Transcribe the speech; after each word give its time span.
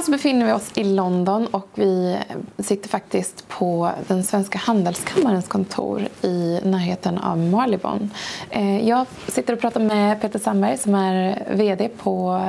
Idag 0.00 0.06
så 0.06 0.12
befinner 0.12 0.46
vi 0.46 0.52
oss 0.52 0.70
i 0.74 0.84
London 0.84 1.46
och 1.46 1.68
vi 1.74 2.18
sitter 2.58 2.88
faktiskt 2.88 3.48
på 3.48 3.90
den 4.06 4.24
svenska 4.24 4.58
handelskammarens 4.58 5.48
kontor 5.48 6.08
i 6.22 6.60
närheten 6.64 7.18
av 7.18 7.38
Marylebone. 7.38 8.08
Eh, 8.50 8.88
jag 8.88 9.06
sitter 9.28 9.52
och 9.52 9.60
pratar 9.60 9.80
med 9.80 10.20
Peter 10.20 10.38
Sandberg 10.38 10.78
som 10.78 10.94
är 10.94 11.44
VD 11.50 11.88
på 11.88 12.42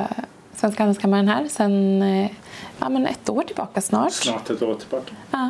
Svenska 0.54 0.82
handelskammaren 0.82 1.28
här 1.28 1.48
sedan 1.48 2.02
eh, 2.02 2.30
ja, 2.78 2.88
men 2.88 3.06
ett 3.06 3.28
år 3.28 3.42
tillbaka 3.42 3.80
snart. 3.80 4.12
Snart 4.12 4.50
ett 4.50 4.62
år 4.62 4.74
tillbaka. 4.74 5.14
Ja. 5.30 5.48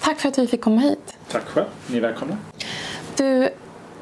Tack 0.00 0.20
för 0.20 0.28
att 0.28 0.38
vi 0.38 0.46
fick 0.46 0.60
komma 0.60 0.80
hit. 0.80 1.16
Tack 1.30 1.44
själv. 1.44 1.66
Ni 1.86 1.96
är 1.96 2.00
välkomna. 2.00 2.36
Du, 3.16 3.50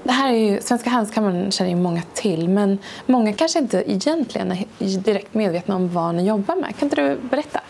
det 0.05 0.13
här 0.13 0.33
är 0.33 0.37
ju, 0.37 0.61
Svenska 0.61 0.91
handelskammaren 0.91 1.51
känner 1.51 1.71
ju 1.71 1.77
många 1.77 2.03
till 2.15 2.49
men 2.49 2.79
många 3.07 3.33
kanske 3.33 3.59
inte 3.59 3.91
egentligen 3.91 4.53
är 4.53 4.99
direkt 4.99 5.35
medvetna 5.35 5.77
om 5.77 5.93
vad 5.93 6.15
ni 6.15 6.27
jobbar 6.27 6.57
med. 6.57 6.77
Kan 6.79 6.87
inte 6.87 6.97
du 6.97 7.29
berätta? 7.31 7.61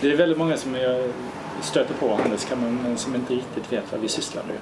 Det 0.00 0.12
är 0.12 0.16
väldigt 0.16 0.38
många 0.38 0.56
som 0.56 0.74
jag 0.74 1.10
stöter 1.62 1.94
på 1.94 2.14
handelskammaren 2.14 2.78
men 2.82 2.96
som 2.98 3.14
inte 3.14 3.34
riktigt 3.34 3.72
vet 3.72 3.92
vad 3.92 4.00
vi 4.00 4.08
sysslar 4.08 4.42
med. 4.42 4.56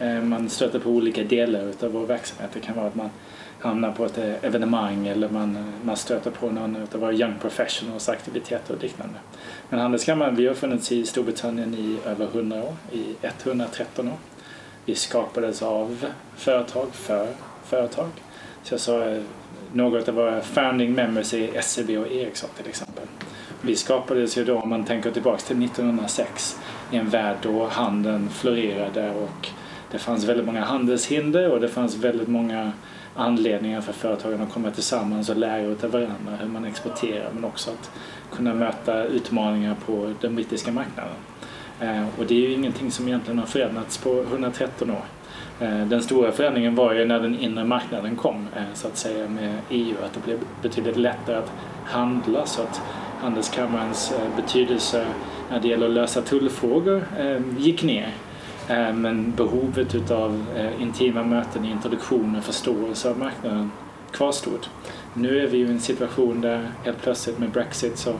Eh, 0.00 0.22
man 0.22 0.48
stöter 0.48 0.78
på 0.78 0.90
olika 0.90 1.24
delar 1.24 1.72
av 1.82 1.92
vår 1.92 2.06
verksamhet. 2.06 2.50
Det 2.54 2.60
kan 2.60 2.76
vara 2.76 2.86
att 2.86 2.94
man 2.94 3.10
hamnar 3.60 3.92
på 3.92 4.04
ett 4.04 4.18
eh, 4.18 4.44
evenemang 4.44 5.06
eller 5.06 5.28
man, 5.28 5.56
eh, 5.56 5.62
man 5.82 5.96
stöter 5.96 6.30
på 6.30 6.50
någon 6.50 6.76
av 6.76 7.00
våra 7.00 7.12
young 7.12 7.34
professionals 7.40 8.08
aktiviteter 8.08 8.74
och 8.74 8.82
liknande. 8.82 9.14
Men 9.68 9.80
Handelskammaren 9.80 10.36
vi 10.36 10.46
har 10.46 10.54
funnits 10.54 10.92
i 10.92 11.06
Storbritannien 11.06 11.74
i 11.74 11.98
över 12.08 12.26
100 12.26 12.62
år, 12.62 12.76
i 12.92 13.04
113 13.22 14.08
år. 14.08 14.16
Vi 14.88 14.94
skapades 14.94 15.62
av 15.62 16.06
företag 16.36 16.86
för 16.92 17.28
företag. 17.64 18.08
Så 18.62 18.74
jag 18.74 18.80
sa 18.80 19.04
eh, 19.04 19.22
något 19.72 20.08
av 20.08 20.14
våra 20.14 20.40
founding 20.40 20.92
members 20.92 21.34
är 21.34 21.60
SEB 21.60 21.90
och 21.90 22.12
Ericsson 22.12 22.50
till 22.56 22.68
exempel. 22.68 23.04
Vi 23.60 23.76
skapades 23.76 24.38
ju 24.38 24.44
då, 24.44 24.58
om 24.58 24.68
man 24.68 24.84
tänker 24.84 25.10
tillbaks 25.10 25.44
till 25.44 25.64
1906, 25.64 26.60
i 26.90 26.96
en 26.96 27.08
värld 27.08 27.36
då 27.42 27.66
handeln 27.66 28.30
florerade 28.30 29.10
och 29.10 29.48
det 29.90 29.98
fanns 29.98 30.24
väldigt 30.24 30.46
många 30.46 30.64
handelshinder 30.64 31.50
och 31.50 31.60
det 31.60 31.68
fanns 31.68 31.96
väldigt 31.96 32.28
många 32.28 32.72
anledningar 33.14 33.80
för 33.80 33.92
företagen 33.92 34.40
att 34.40 34.52
komma 34.52 34.70
tillsammans 34.70 35.28
och 35.28 35.36
lära 35.36 35.70
av 35.82 35.90
varandra 35.90 36.36
hur 36.40 36.48
man 36.48 36.64
exporterar 36.64 37.30
men 37.34 37.44
också 37.44 37.70
att 37.70 37.90
kunna 38.36 38.54
möta 38.54 39.04
utmaningar 39.04 39.76
på 39.86 40.14
den 40.20 40.34
brittiska 40.34 40.72
marknaden. 40.72 41.14
Eh, 41.80 42.02
och 42.18 42.26
det 42.26 42.34
är 42.34 42.48
ju 42.48 42.52
ingenting 42.52 42.90
som 42.90 43.08
egentligen 43.08 43.38
har 43.38 43.46
förändrats 43.46 43.98
på 43.98 44.22
113 44.22 44.90
år. 44.90 45.04
Eh, 45.60 45.86
den 45.86 46.02
stora 46.02 46.32
förändringen 46.32 46.74
var 46.74 46.92
ju 46.92 47.04
när 47.04 47.20
den 47.20 47.38
inre 47.38 47.64
marknaden 47.64 48.16
kom 48.16 48.46
eh, 48.56 48.62
så 48.74 48.88
att 48.88 48.96
säga 48.96 49.28
med 49.28 49.54
EU 49.70 49.94
att 50.04 50.12
det 50.12 50.20
blev 50.24 50.38
betydligt 50.62 50.96
lättare 50.96 51.36
att 51.36 51.52
handla 51.84 52.46
så 52.46 52.62
att 52.62 52.80
handelskammarens 53.20 54.12
betydelse 54.36 55.06
när 55.50 55.60
det 55.60 55.68
gäller 55.68 55.86
att 55.86 55.92
lösa 55.92 56.22
tullfrågor 56.22 57.04
gick 57.58 57.82
ner. 57.82 58.14
Men 58.94 59.32
behovet 59.36 59.94
utav 59.94 60.44
intima 60.80 61.22
möten, 61.22 61.64
introduktioner, 61.64 62.40
förståelse 62.40 63.10
av 63.10 63.18
marknaden 63.18 63.70
kvarstod. 64.10 64.66
Nu 65.14 65.40
är 65.40 65.46
vi 65.46 65.58
ju 65.58 65.66
i 65.66 65.70
en 65.70 65.80
situation 65.80 66.40
där 66.40 66.70
helt 66.84 67.02
plötsligt 67.02 67.38
med 67.38 67.50
Brexit 67.50 67.98
så 67.98 68.12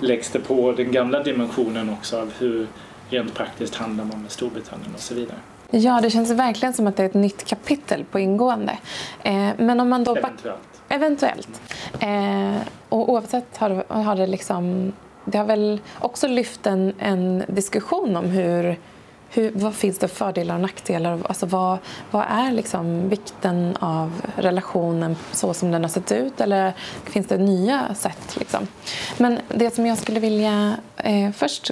läggs 0.00 0.30
det 0.30 0.38
på 0.38 0.72
den 0.72 0.92
gamla 0.92 1.22
dimensionen 1.22 1.90
också 1.90 2.20
av 2.20 2.32
hur 2.38 2.66
rent 3.10 3.34
praktiskt 3.34 3.74
handlar 3.74 4.04
man 4.04 4.22
med 4.22 4.30
Storbritannien 4.30 4.94
och 4.94 5.00
så 5.00 5.14
vidare. 5.14 5.38
Ja, 5.70 6.00
det 6.00 6.10
känns 6.10 6.30
verkligen 6.30 6.74
som 6.74 6.86
att 6.86 6.96
det 6.96 7.02
är 7.02 7.06
ett 7.06 7.14
nytt 7.14 7.44
kapitel 7.44 8.04
på 8.04 8.18
ingående. 8.18 8.78
Eh, 9.22 9.50
men 9.58 9.80
om 9.80 9.88
man 9.88 10.04
då... 10.04 10.16
Eventuellt. 10.16 10.82
Eventuellt. 10.88 11.60
Eh, 12.00 12.56
och 12.88 13.08
oavsett 13.12 13.56
har, 13.56 13.84
har 13.88 14.16
det 14.16 14.26
liksom... 14.26 14.92
Det 15.24 15.38
har 15.38 15.44
väl 15.44 15.80
också 15.98 16.28
lyft 16.28 16.66
en, 16.66 16.92
en 16.98 17.44
diskussion 17.48 18.16
om 18.16 18.24
hur 18.24 18.76
hur, 19.30 19.50
vad 19.54 19.74
finns 19.74 19.98
det 19.98 20.08
för 20.08 20.16
fördelar 20.16 20.54
och 20.54 20.60
nackdelar? 20.60 21.18
Alltså 21.24 21.46
vad, 21.46 21.78
vad 22.10 22.24
är 22.30 22.52
liksom 22.52 23.08
vikten 23.08 23.76
av 23.80 24.22
relationen 24.36 25.16
så 25.32 25.54
som 25.54 25.70
den 25.70 25.82
har 25.82 25.88
sett 25.88 26.12
ut? 26.12 26.40
Eller 26.40 26.72
finns 27.04 27.26
det 27.26 27.38
nya 27.38 27.94
sätt? 27.94 28.36
Liksom? 28.38 28.66
Men 29.18 29.38
det 29.48 29.74
som 29.74 29.86
jag 29.86 29.98
skulle 29.98 30.20
vilja 30.20 30.76
eh, 30.96 31.30
först 31.30 31.70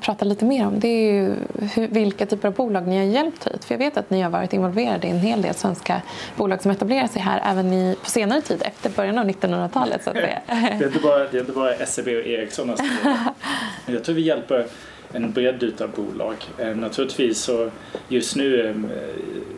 prata 0.00 0.24
lite 0.24 0.44
mer 0.44 0.66
om 0.66 0.80
det 0.80 0.88
är 0.88 1.12
ju 1.12 1.36
hur, 1.74 1.88
vilka 1.88 2.26
typer 2.26 2.48
av 2.48 2.54
bolag 2.54 2.86
ni 2.86 2.96
har 2.96 3.04
hjälpt 3.04 3.46
hit. 3.46 3.64
För 3.64 3.74
jag 3.74 3.78
vet 3.78 3.96
att 3.96 4.10
ni 4.10 4.20
har 4.20 4.30
varit 4.30 4.52
involverade 4.52 5.06
i 5.06 5.10
en 5.10 5.18
hel 5.18 5.42
del 5.42 5.54
svenska 5.54 6.02
bolag 6.36 6.62
som 6.62 6.70
etablerar 6.70 7.06
sig 7.06 7.22
här 7.22 7.42
även 7.44 7.72
i, 7.72 7.96
på 8.02 8.10
senare 8.10 8.40
tid, 8.40 8.62
efter 8.64 8.90
början 8.90 9.18
av 9.18 9.28
1900-talet. 9.28 10.04
Så 10.04 10.10
att 10.10 10.16
säga. 10.16 10.40
det, 10.46 10.84
är 10.84 10.86
inte 10.86 10.98
bara, 10.98 11.18
det 11.18 11.36
är 11.36 11.40
inte 11.40 11.52
bara 11.52 11.86
SEB 11.86 12.06
och 12.06 12.26
Ericsson. 12.26 12.76
Jag 13.86 14.04
tror 14.04 14.14
vi 14.14 14.22
hjälper 14.22 14.66
en 15.12 15.32
bredd 15.32 15.62
utav 15.62 15.90
bolag. 15.90 16.36
Eh, 16.58 16.76
naturligtvis 16.76 17.38
så 17.38 17.70
just 18.08 18.36
nu 18.36 18.68
eh, 18.68 18.74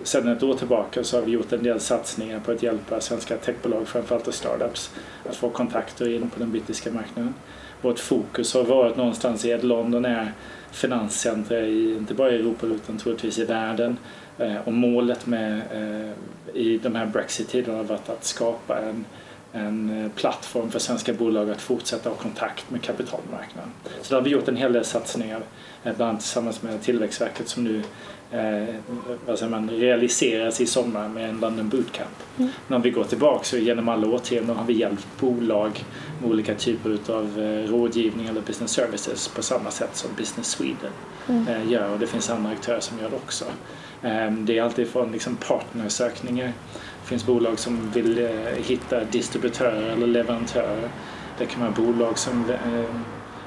sedan 0.03 0.29
ett 0.29 0.43
år 0.43 0.55
tillbaka 0.55 1.05
så 1.05 1.17
har 1.17 1.25
vi 1.25 1.33
gjort 1.33 1.53
en 1.53 1.63
del 1.63 1.81
satsningar 1.81 2.41
på 2.41 2.53
att 2.53 2.63
hjälpa 2.63 3.01
svenska 3.01 3.37
techbolag, 3.37 3.89
framförallt 3.89 4.29
och 4.29 4.35
startups, 4.35 4.91
att 5.29 5.37
få 5.37 5.51
kontakter 5.51 6.15
in 6.15 6.31
på 6.31 6.39
den 6.39 6.51
brittiska 6.51 6.91
marknaden. 6.91 7.35
Vårt 7.83 7.99
fokus 7.99 8.55
har 8.55 8.65
varit 8.65 8.97
någonstans 8.97 9.45
i 9.45 9.53
att 9.53 9.65
London 9.65 10.05
är 10.05 10.33
finanscentra 10.71 11.61
i, 11.61 11.95
inte 11.95 12.15
bara 12.15 12.31
i 12.31 12.35
Europa 12.35 12.67
utan 12.67 12.99
troligtvis 12.99 13.39
i 13.39 13.45
världen. 13.45 13.97
Eh, 14.39 14.57
och 14.65 14.73
målet 14.73 15.27
med 15.27 15.63
eh, 15.73 16.11
i 16.55 16.79
de 16.79 16.95
här 16.95 17.07
Brexit-tiderna 17.07 17.77
har 17.77 17.85
varit 17.85 18.09
att 18.09 18.25
skapa 18.25 18.79
en 18.79 19.05
en 19.53 20.05
eh, 20.05 20.11
plattform 20.11 20.71
för 20.71 20.79
svenska 20.79 21.13
bolag 21.13 21.51
att 21.51 21.61
fortsätta 21.61 22.09
ha 22.09 22.17
kontakt 22.17 22.71
med 22.71 22.83
kapitalmarknaden. 22.83 23.71
Så 24.03 24.09
där 24.09 24.17
har 24.17 24.23
vi 24.23 24.31
gjort 24.31 24.49
en 24.49 24.57
hel 24.57 24.73
del 24.73 24.85
satsningar, 24.85 25.43
bland 25.83 26.03
annat 26.03 26.21
tillsammans 26.21 26.63
med 26.63 26.83
Tillväxtverket 26.83 27.49
som 27.49 27.65
nu 27.65 27.83
eh, 28.33 28.75
vad 29.27 29.39
säger 29.39 29.51
man, 29.51 29.71
realiseras 29.71 30.61
i 30.61 30.67
sommar 30.67 31.09
med 31.09 31.29
en 31.29 31.41
London 31.41 31.69
Bootcamp. 31.69 32.39
Mm. 32.39 32.51
Men 32.67 32.77
om 32.77 32.83
vi 32.83 32.91
går 32.91 33.05
tillbaka 33.05 33.45
så 33.45 33.57
genom 33.57 33.89
alla 33.89 34.09
årtionden 34.09 34.57
har 34.57 34.65
vi 34.65 34.73
hjälpt 34.73 35.07
bolag 35.21 35.85
med 36.21 36.31
olika 36.31 36.55
typer 36.55 36.99
av 37.13 37.41
eh, 37.41 37.71
rådgivning 37.71 38.27
eller 38.27 38.41
business 38.41 38.71
services 38.71 39.29
på 39.29 39.43
samma 39.43 39.71
sätt 39.71 39.97
som 39.97 40.11
Business 40.17 40.47
Sweden 40.47 40.93
mm. 41.29 41.49
eh, 41.49 41.71
gör 41.71 41.93
och 41.93 41.99
det 41.99 42.07
finns 42.07 42.31
andra 42.31 42.51
aktörer 42.51 42.81
som 42.81 42.99
gör 42.99 43.11
det 43.11 43.17
också. 43.17 43.45
Eh, 44.03 44.31
det 44.31 44.59
är 44.59 44.63
alltid 44.63 44.89
från 44.89 45.13
liksom 45.13 45.37
partnersökningar 45.37 46.53
det 47.03 47.09
finns 47.09 47.27
bolag 47.27 47.59
som 47.59 47.91
vill 47.91 48.19
eh, 48.19 48.31
hitta 48.67 49.05
distributörer 49.05 49.91
eller 49.91 50.07
leverantörer. 50.07 50.89
Det 51.39 51.47
kan 51.47 51.61
vara 51.61 51.71
bolag 51.71 52.19
som 52.19 52.51
eh, 52.51 52.85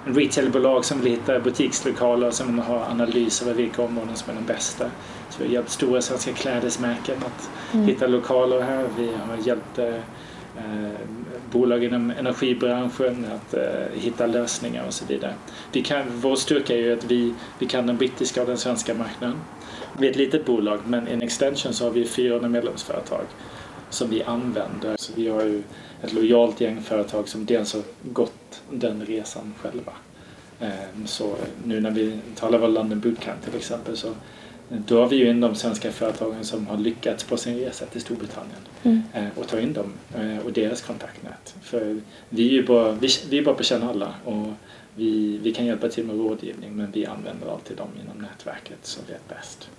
retailbolag 0.05 0.85
som 0.85 1.01
vill 1.01 1.11
hitta 1.11 1.39
butikslokaler 1.39 2.31
som 2.31 2.59
har 2.59 2.79
analyser 2.79 3.49
av 3.49 3.55
vilka 3.55 3.81
områden 3.81 4.15
som 4.15 4.31
är 4.31 4.35
de 4.35 4.45
bästa. 4.45 4.85
Så 5.29 5.39
vi 5.39 5.45
har 5.45 5.53
hjälpt 5.53 5.69
stora 5.69 6.01
svenska 6.01 6.31
klädesmärken 6.33 7.17
att 7.17 7.49
mm. 7.73 7.87
hitta 7.87 8.07
lokaler 8.07 8.61
här. 8.61 8.85
Vi 8.97 9.07
har 9.07 9.47
hjälpt 9.47 9.79
eh, 9.79 9.95
bolag 11.51 11.83
inom 11.83 12.11
energibranschen 12.11 13.25
att 13.35 13.53
eh, 13.53 13.61
hitta 13.93 14.25
lösningar 14.25 14.87
och 14.87 14.93
så 14.93 15.05
vidare. 15.05 15.33
Vi 15.71 15.81
kan, 15.81 16.03
vår 16.15 16.35
styrka 16.35 16.73
är 16.73 16.77
ju 16.77 16.93
att 16.93 17.03
vi, 17.03 17.33
vi 17.59 17.65
kan 17.65 17.87
den 17.87 17.97
brittiska 17.97 18.41
och 18.41 18.47
den 18.47 18.57
svenska 18.57 18.93
marknaden. 18.93 19.37
Vi 19.99 20.07
är 20.07 20.11
ett 20.11 20.17
litet 20.17 20.45
bolag 20.45 20.79
men 20.85 21.07
in 21.07 21.21
extension 21.21 21.73
så 21.73 21.83
har 21.83 21.91
vi 21.91 22.05
400 22.05 22.49
medlemsföretag 22.49 23.25
som 23.89 24.09
vi 24.09 24.23
använder. 24.23 24.95
Så 24.97 25.13
vi 25.15 25.29
har 25.29 25.41
ju 25.41 25.63
ett 26.01 26.13
lojalt 26.13 26.61
gäng 26.61 26.81
företag 26.81 27.29
som 27.29 27.45
dels 27.45 27.73
har 27.73 27.81
gått 28.03 28.33
den 28.79 29.05
resan 29.05 29.53
själva. 29.61 29.93
Ehm, 30.59 31.07
så 31.07 31.35
nu 31.63 31.79
när 31.79 31.91
vi 31.91 32.19
talar 32.35 32.61
om 32.61 32.73
London 32.73 32.99
Bootcamp 32.99 33.43
till 33.45 33.55
exempel 33.55 33.97
så 33.97 34.13
då 34.69 34.99
har 34.99 35.07
vi 35.07 35.15
ju 35.15 35.29
in 35.29 35.41
de 35.41 35.55
svenska 35.55 35.91
företagen 35.91 36.43
som 36.43 36.67
har 36.67 36.77
lyckats 36.77 37.23
på 37.23 37.37
sin 37.37 37.59
resa 37.59 37.85
till 37.85 38.01
Storbritannien 38.01 38.59
mm. 38.83 39.01
Eh, 39.13 39.27
och 39.35 39.47
ta 39.47 39.59
in 39.59 39.73
dem 39.73 39.93
eh, 40.15 40.45
och 40.45 40.53
deras 40.53 40.81
kontaktnät. 40.81 41.55
För 41.61 42.01
vi 42.29 42.47
är 42.47 42.51
ju 42.51 42.65
bara, 42.65 42.91
vi, 42.91 43.07
vi 43.29 43.37
är 43.37 43.43
bara 43.43 43.55
på 43.55 43.63
känn 43.63 43.83
alla 43.83 44.13
och 44.25 44.47
vi, 44.95 45.37
vi 45.37 45.53
kan 45.53 45.65
hjälpa 45.65 45.89
till 45.89 46.05
med 46.05 46.15
rådgivning 46.15 46.75
men 46.75 46.91
vi 46.91 47.05
använder 47.05 47.51
alltid 47.53 47.77
dem 47.77 47.89
inom 48.03 48.17
nätverket 48.17 48.79
som 48.81 49.03
vet 49.07 49.29
bäst. 49.29 49.69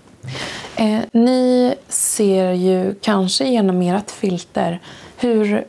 Eh, 0.77 1.01
ni 1.13 1.75
ser 1.89 2.53
ju 2.53 2.95
kanske 3.01 3.45
genom 3.45 3.83
ert 3.83 4.11
filter 4.11 4.81
hur 5.17 5.65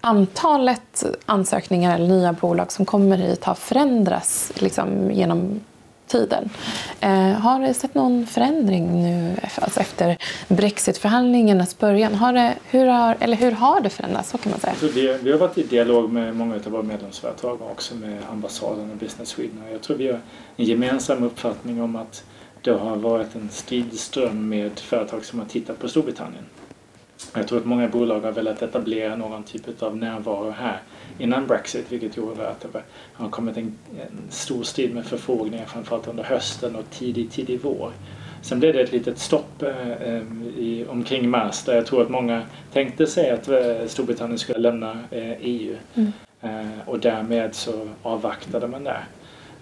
antalet 0.00 1.04
ansökningar 1.26 1.94
eller 1.94 2.08
nya 2.08 2.32
bolag 2.32 2.72
som 2.72 2.84
kommer 2.84 3.16
hit 3.16 3.44
har 3.44 3.54
förändrats 3.54 4.52
liksom, 4.54 5.10
genom 5.10 5.60
tiden. 6.10 6.50
Eh, 7.00 7.30
har 7.30 7.60
det 7.60 7.74
sett 7.74 7.94
någon 7.94 8.26
förändring 8.26 9.02
nu 9.02 9.36
alltså 9.62 9.80
efter 9.80 10.16
brexitförhandlingarnas 10.48 11.78
början? 11.78 12.14
Har 12.14 12.32
det, 12.32 12.54
hur, 12.70 12.86
har, 12.86 13.16
eller 13.20 13.36
hur 13.36 13.52
har 13.52 13.80
det 13.80 13.90
förändrats? 13.90 14.30
Så 14.30 14.38
kan 14.38 14.50
man 14.50 14.60
säga. 14.60 14.74
Vi, 14.94 15.18
vi 15.22 15.32
har 15.32 15.38
varit 15.38 15.58
i 15.58 15.62
dialog 15.62 16.12
med 16.12 16.36
många 16.36 16.54
av 16.54 16.72
våra 16.72 16.82
medlemsföretag 16.82 17.62
och 17.62 17.70
också 17.70 17.94
med 17.94 18.18
ambassaden 18.30 18.90
och 18.90 18.96
Business 18.96 19.28
Sweden. 19.28 19.62
Jag 19.72 19.82
tror 19.82 19.96
vi 19.96 20.06
har 20.06 20.20
en 20.56 20.64
gemensam 20.64 21.22
uppfattning 21.22 21.82
om 21.82 21.96
att 21.96 22.24
det 22.62 22.70
har 22.70 22.96
varit 22.96 23.34
en 23.34 23.48
strid 23.52 24.00
ström 24.00 24.48
med 24.48 24.78
företag 24.78 25.24
som 25.24 25.38
har 25.38 25.46
tittat 25.46 25.78
på 25.78 25.88
Storbritannien. 25.88 26.44
Jag 27.34 27.48
tror 27.48 27.58
att 27.58 27.64
många 27.64 27.88
bolag 27.88 28.20
har 28.20 28.32
velat 28.32 28.62
etablera 28.62 29.16
någon 29.16 29.42
typ 29.42 29.82
av 29.82 29.96
närvaro 29.96 30.50
här 30.50 30.80
innan 31.18 31.46
Brexit 31.46 31.92
vilket 31.92 32.16
gjorde 32.16 32.48
att 32.48 32.60
det 32.60 32.82
har 33.12 33.28
kommit 33.28 33.56
en, 33.56 33.78
en 34.00 34.30
stor 34.30 34.62
stil 34.62 34.94
med 34.94 35.06
förfrågningar 35.06 35.66
framförallt 35.66 36.08
under 36.08 36.24
hösten 36.24 36.76
och 36.76 36.84
tidig, 36.90 37.30
tidig 37.30 37.60
vår. 37.62 37.92
Sen 38.42 38.60
blev 38.60 38.74
det 38.74 38.80
ett 38.80 38.92
litet 38.92 39.18
stopp 39.18 39.62
eh, 39.62 40.16
i, 40.56 40.86
omkring 40.88 41.30
mars 41.30 41.64
där 41.64 41.74
jag 41.74 41.86
tror 41.86 42.02
att 42.02 42.08
många 42.08 42.42
tänkte 42.72 43.06
sig 43.06 43.30
att 43.30 43.48
eh, 43.48 43.86
Storbritannien 43.86 44.38
skulle 44.38 44.58
lämna 44.58 44.90
eh, 45.10 45.32
EU. 45.40 45.76
Mm. 45.94 46.12
Eh, 46.40 46.88
och 46.88 46.98
därmed 46.98 47.54
så 47.54 47.88
avvaktade 48.02 48.66
man 48.66 48.84
där. 48.84 49.04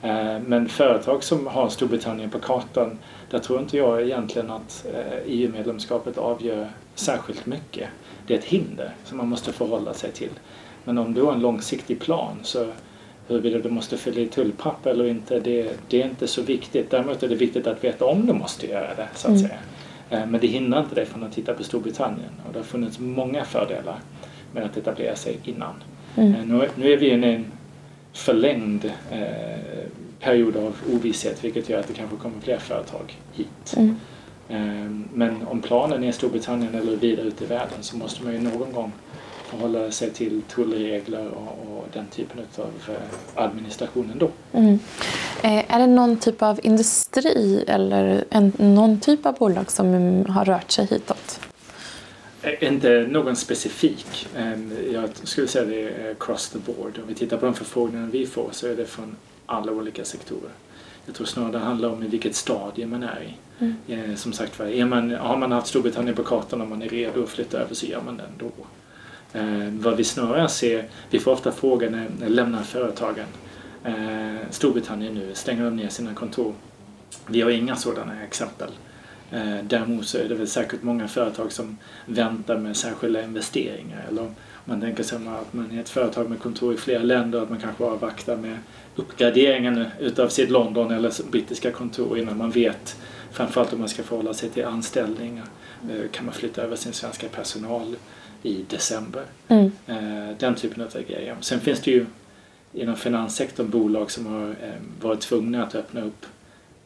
Eh, 0.02 0.40
men 0.46 0.68
företag 0.68 1.24
som 1.24 1.46
har 1.46 1.68
Storbritannien 1.68 2.30
på 2.30 2.38
kartan, 2.38 2.98
där 3.30 3.38
tror 3.38 3.60
inte 3.60 3.76
jag 3.76 4.02
egentligen 4.02 4.50
att 4.50 4.86
EU-medlemskapet 5.26 6.16
eh, 6.16 6.22
e 6.22 6.26
avgör 6.26 6.70
särskilt 6.94 7.46
mycket. 7.46 7.88
Det 8.26 8.34
är 8.34 8.38
ett 8.38 8.44
hinder 8.44 8.94
som 9.04 9.18
man 9.18 9.28
måste 9.28 9.52
förhålla 9.52 9.94
sig 9.94 10.12
till. 10.12 10.30
Men 10.84 10.98
om 10.98 11.14
du 11.14 11.22
har 11.22 11.32
en 11.32 11.40
långsiktig 11.40 12.00
plan 12.00 12.36
så 12.42 12.66
huruvida 13.28 13.58
du 13.58 13.70
måste 13.70 13.96
fylla 13.96 14.20
i 14.20 14.26
tullpapper 14.26 14.90
eller 14.90 15.06
inte, 15.06 15.40
det, 15.40 15.70
det, 15.88 16.02
är 16.02 16.06
inte 16.06 16.26
så 16.26 16.42
viktigt. 16.42 16.90
Däremot 16.90 17.22
är 17.22 17.28
det 17.28 17.34
viktigt 17.34 17.66
att 17.66 17.84
veta 17.84 18.04
om 18.04 18.26
du 18.26 18.32
måste 18.32 18.66
göra 18.66 18.94
det, 18.94 19.08
så 19.14 19.28
att 19.28 19.36
mm. 19.36 19.48
säga. 19.48 20.26
Men 20.26 20.40
det 20.40 20.46
hindrar 20.46 20.80
inte 20.80 20.94
dig 20.94 21.06
från 21.06 21.24
att 21.24 21.32
titta 21.32 21.54
på 21.54 21.64
Storbritannien 21.64 22.30
och 22.46 22.52
det 22.52 22.58
har 22.58 22.64
funnits 22.64 22.98
många 22.98 23.44
fördelar 23.44 23.98
med 24.52 24.64
att 24.64 24.76
etablera 24.76 25.16
sig 25.16 25.38
innan. 25.44 25.74
Mm. 26.16 26.34
Eh, 26.34 26.46
nu, 26.46 26.68
nu 26.74 26.92
är 26.92 26.96
vi 26.96 27.06
i 27.06 27.10
en 27.10 27.46
förlängd 28.12 28.84
eh, 29.10 29.88
period 30.20 30.56
av 30.56 30.76
ovisshet 30.92 31.44
vilket 31.44 31.68
gör 31.68 31.80
att 31.80 31.88
det 31.88 31.94
kanske 31.94 32.16
kommer 32.16 32.40
fler 32.40 32.58
företag 32.58 33.16
hit. 33.32 33.74
Mm. 33.76 33.96
Eh, 34.48 34.90
men 35.14 35.46
om 35.46 35.60
planen 35.60 36.04
är 36.04 36.12
Storbritannien 36.12 36.74
eller 36.74 36.96
vidare 36.96 37.26
ut 37.26 37.42
i 37.42 37.46
världen 37.46 37.78
så 37.80 37.96
måste 37.96 38.24
man 38.24 38.32
ju 38.32 38.40
någon 38.40 38.72
gång 38.72 38.92
förhålla 39.50 39.90
sig 39.90 40.10
till 40.10 40.42
tullregler 40.42 41.28
och, 41.28 41.76
och 41.76 41.86
den 41.92 42.06
typen 42.06 42.40
av 42.56 42.94
eh, 42.94 43.44
administration 43.44 44.10
ändå. 44.12 44.30
Mm. 44.52 44.78
Eh, 45.42 45.74
är 45.74 45.78
det 45.78 45.86
någon 45.86 46.16
typ 46.16 46.42
av 46.42 46.60
industri 46.62 47.64
eller 47.66 48.24
en, 48.30 48.52
någon 48.56 49.00
typ 49.00 49.26
av 49.26 49.34
bolag 49.34 49.70
som 49.70 49.86
har 50.28 50.44
rört 50.44 50.70
sig 50.70 50.86
hitåt? 50.86 51.40
Eh, 52.48 52.68
inte 52.68 53.06
någon 53.10 53.36
specifik. 53.36 54.28
Jag 54.92 55.10
skulle 55.22 55.48
säga 55.48 55.64
det 55.64 55.82
är 55.82 56.10
across 56.10 56.48
the 56.48 56.58
board. 56.58 56.98
Om 56.98 57.08
vi 57.08 57.14
tittar 57.14 57.36
på 57.36 57.46
de 57.46 57.54
förfrågningar 57.54 58.08
vi 58.12 58.26
får 58.26 58.48
så 58.52 58.66
är 58.66 58.76
det 58.76 58.86
från 58.86 59.16
alla 59.46 59.72
olika 59.72 60.04
sektorer. 60.04 60.50
Jag 61.06 61.14
tror 61.14 61.26
snarare 61.26 61.52
det 61.52 61.58
handlar 61.58 61.88
om 61.88 62.02
i 62.02 62.08
vilket 62.08 62.34
stadie 62.34 62.86
man 62.86 63.02
är 63.02 63.22
i. 63.22 63.34
Mm. 63.58 64.10
Eh, 64.10 64.16
som 64.16 64.32
sagt 64.32 64.60
är 64.60 64.84
man, 64.84 65.10
har 65.10 65.36
man 65.36 65.52
haft 65.52 65.66
Storbritannien 65.66 66.16
på 66.16 66.22
kartan 66.24 66.60
och 66.60 66.68
man 66.68 66.82
är 66.82 66.88
redo 66.88 67.22
att 67.22 67.28
flytta 67.28 67.58
över 67.58 67.74
så 67.74 67.86
gör 67.86 68.00
man 68.02 68.16
det 68.16 68.22
ändå. 68.32 68.52
Eh, 69.32 69.72
vad 69.80 69.96
vi 69.96 70.04
snarare 70.04 70.48
ser, 70.48 70.88
vi 71.10 71.18
får 71.18 71.32
ofta 71.32 71.52
frågan 71.52 71.92
när, 71.92 72.06
när 72.20 72.28
lämnar 72.28 72.62
företagen 72.62 73.26
eh, 73.84 74.50
Storbritannien 74.50 75.14
nu, 75.14 75.30
stänger 75.34 75.64
de 75.64 75.76
ner 75.76 75.88
sina 75.88 76.14
kontor? 76.14 76.54
Vi 77.26 77.40
har 77.40 77.50
inga 77.50 77.76
sådana 77.76 78.24
exempel. 78.24 78.68
Eh, 79.30 79.58
däremot 79.62 80.06
så 80.06 80.18
är 80.18 80.28
det 80.28 80.34
väl 80.34 80.46
säkert 80.46 80.82
många 80.82 81.08
företag 81.08 81.52
som 81.52 81.78
väntar 82.06 82.58
med 82.58 82.76
särskilda 82.76 83.22
investeringar. 83.22 84.04
Eller 84.08 84.22
om 84.22 84.34
man 84.64 84.80
tänker 84.80 85.02
sig 85.02 85.18
att 85.18 85.52
man 85.52 85.70
är 85.70 85.80
ett 85.80 85.88
företag 85.88 86.30
med 86.30 86.38
kontor 86.38 86.74
i 86.74 86.76
flera 86.76 87.02
länder 87.02 87.42
att 87.42 87.50
man 87.50 87.60
kanske 87.60 87.84
avvaktar 87.84 88.36
med 88.36 88.58
uppgraderingen 88.96 89.84
utav 90.00 90.28
sitt 90.28 90.50
London 90.50 90.90
eller 90.90 91.30
brittiska 91.30 91.70
kontor 91.70 92.18
innan 92.18 92.36
man 92.36 92.50
vet 92.50 92.96
framförallt 93.32 93.72
om 93.72 93.78
man 93.78 93.88
ska 93.88 94.02
förhålla 94.02 94.34
sig 94.34 94.48
till 94.48 94.64
anställningar. 94.64 95.44
Eh, 95.90 96.10
kan 96.10 96.24
man 96.24 96.34
flytta 96.34 96.62
över 96.62 96.76
sin 96.76 96.92
svenska 96.92 97.28
personal 97.28 97.96
i 98.42 98.64
december? 98.68 99.22
Mm. 99.48 99.70
Eh, 99.86 100.36
den 100.38 100.54
typen 100.54 100.82
av 100.82 100.92
grejer. 101.08 101.36
Sen 101.40 101.60
finns 101.60 101.80
det 101.80 101.90
ju 101.90 102.06
inom 102.72 102.96
finanssektorn 102.96 103.70
bolag 103.70 104.10
som 104.10 104.26
har 104.26 104.54
varit 105.00 105.20
tvungna 105.20 105.62
att 105.62 105.74
öppna 105.74 106.00
upp 106.00 106.26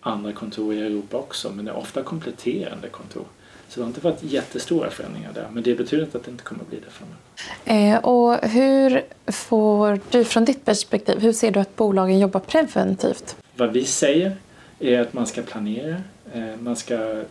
andra 0.02 0.32
kontor 0.32 0.74
i 0.74 0.80
Europa 0.80 1.16
också 1.16 1.50
men 1.50 1.64
det 1.64 1.70
är 1.70 1.76
ofta 1.76 2.02
kompletterande 2.02 2.88
kontor. 2.88 3.24
Så 3.68 3.80
det 3.80 3.84
har 3.84 3.88
inte 3.88 4.00
varit 4.00 4.22
jättestora 4.22 4.90
förändringar 4.90 5.32
där 5.32 5.48
men 5.52 5.62
det 5.62 5.74
betyder 5.74 6.04
inte 6.04 6.18
att 6.18 6.24
det 6.24 6.30
inte 6.30 6.44
kommer 6.44 6.62
att 6.62 6.70
bli 6.70 6.78
det 6.80 6.90
framöver. 6.90 7.94
Eh, 7.94 8.04
och 8.04 8.48
hur 8.48 9.02
får 9.32 10.00
du 10.10 10.24
från 10.24 10.44
ditt 10.44 10.64
perspektiv, 10.64 11.18
hur 11.20 11.32
ser 11.32 11.50
du 11.50 11.60
att 11.60 11.76
bolagen 11.76 12.18
jobbar 12.18 12.40
preventivt? 12.40 13.36
Vad 13.56 13.72
vi 13.72 13.84
säger 13.84 14.36
är 14.78 15.00
att 15.00 15.12
man 15.12 15.26
ska 15.26 15.42
planera, 15.42 15.96
eh, 16.34 16.56
man 16.60 16.76
ska 16.76 16.94
eh, 16.94 17.22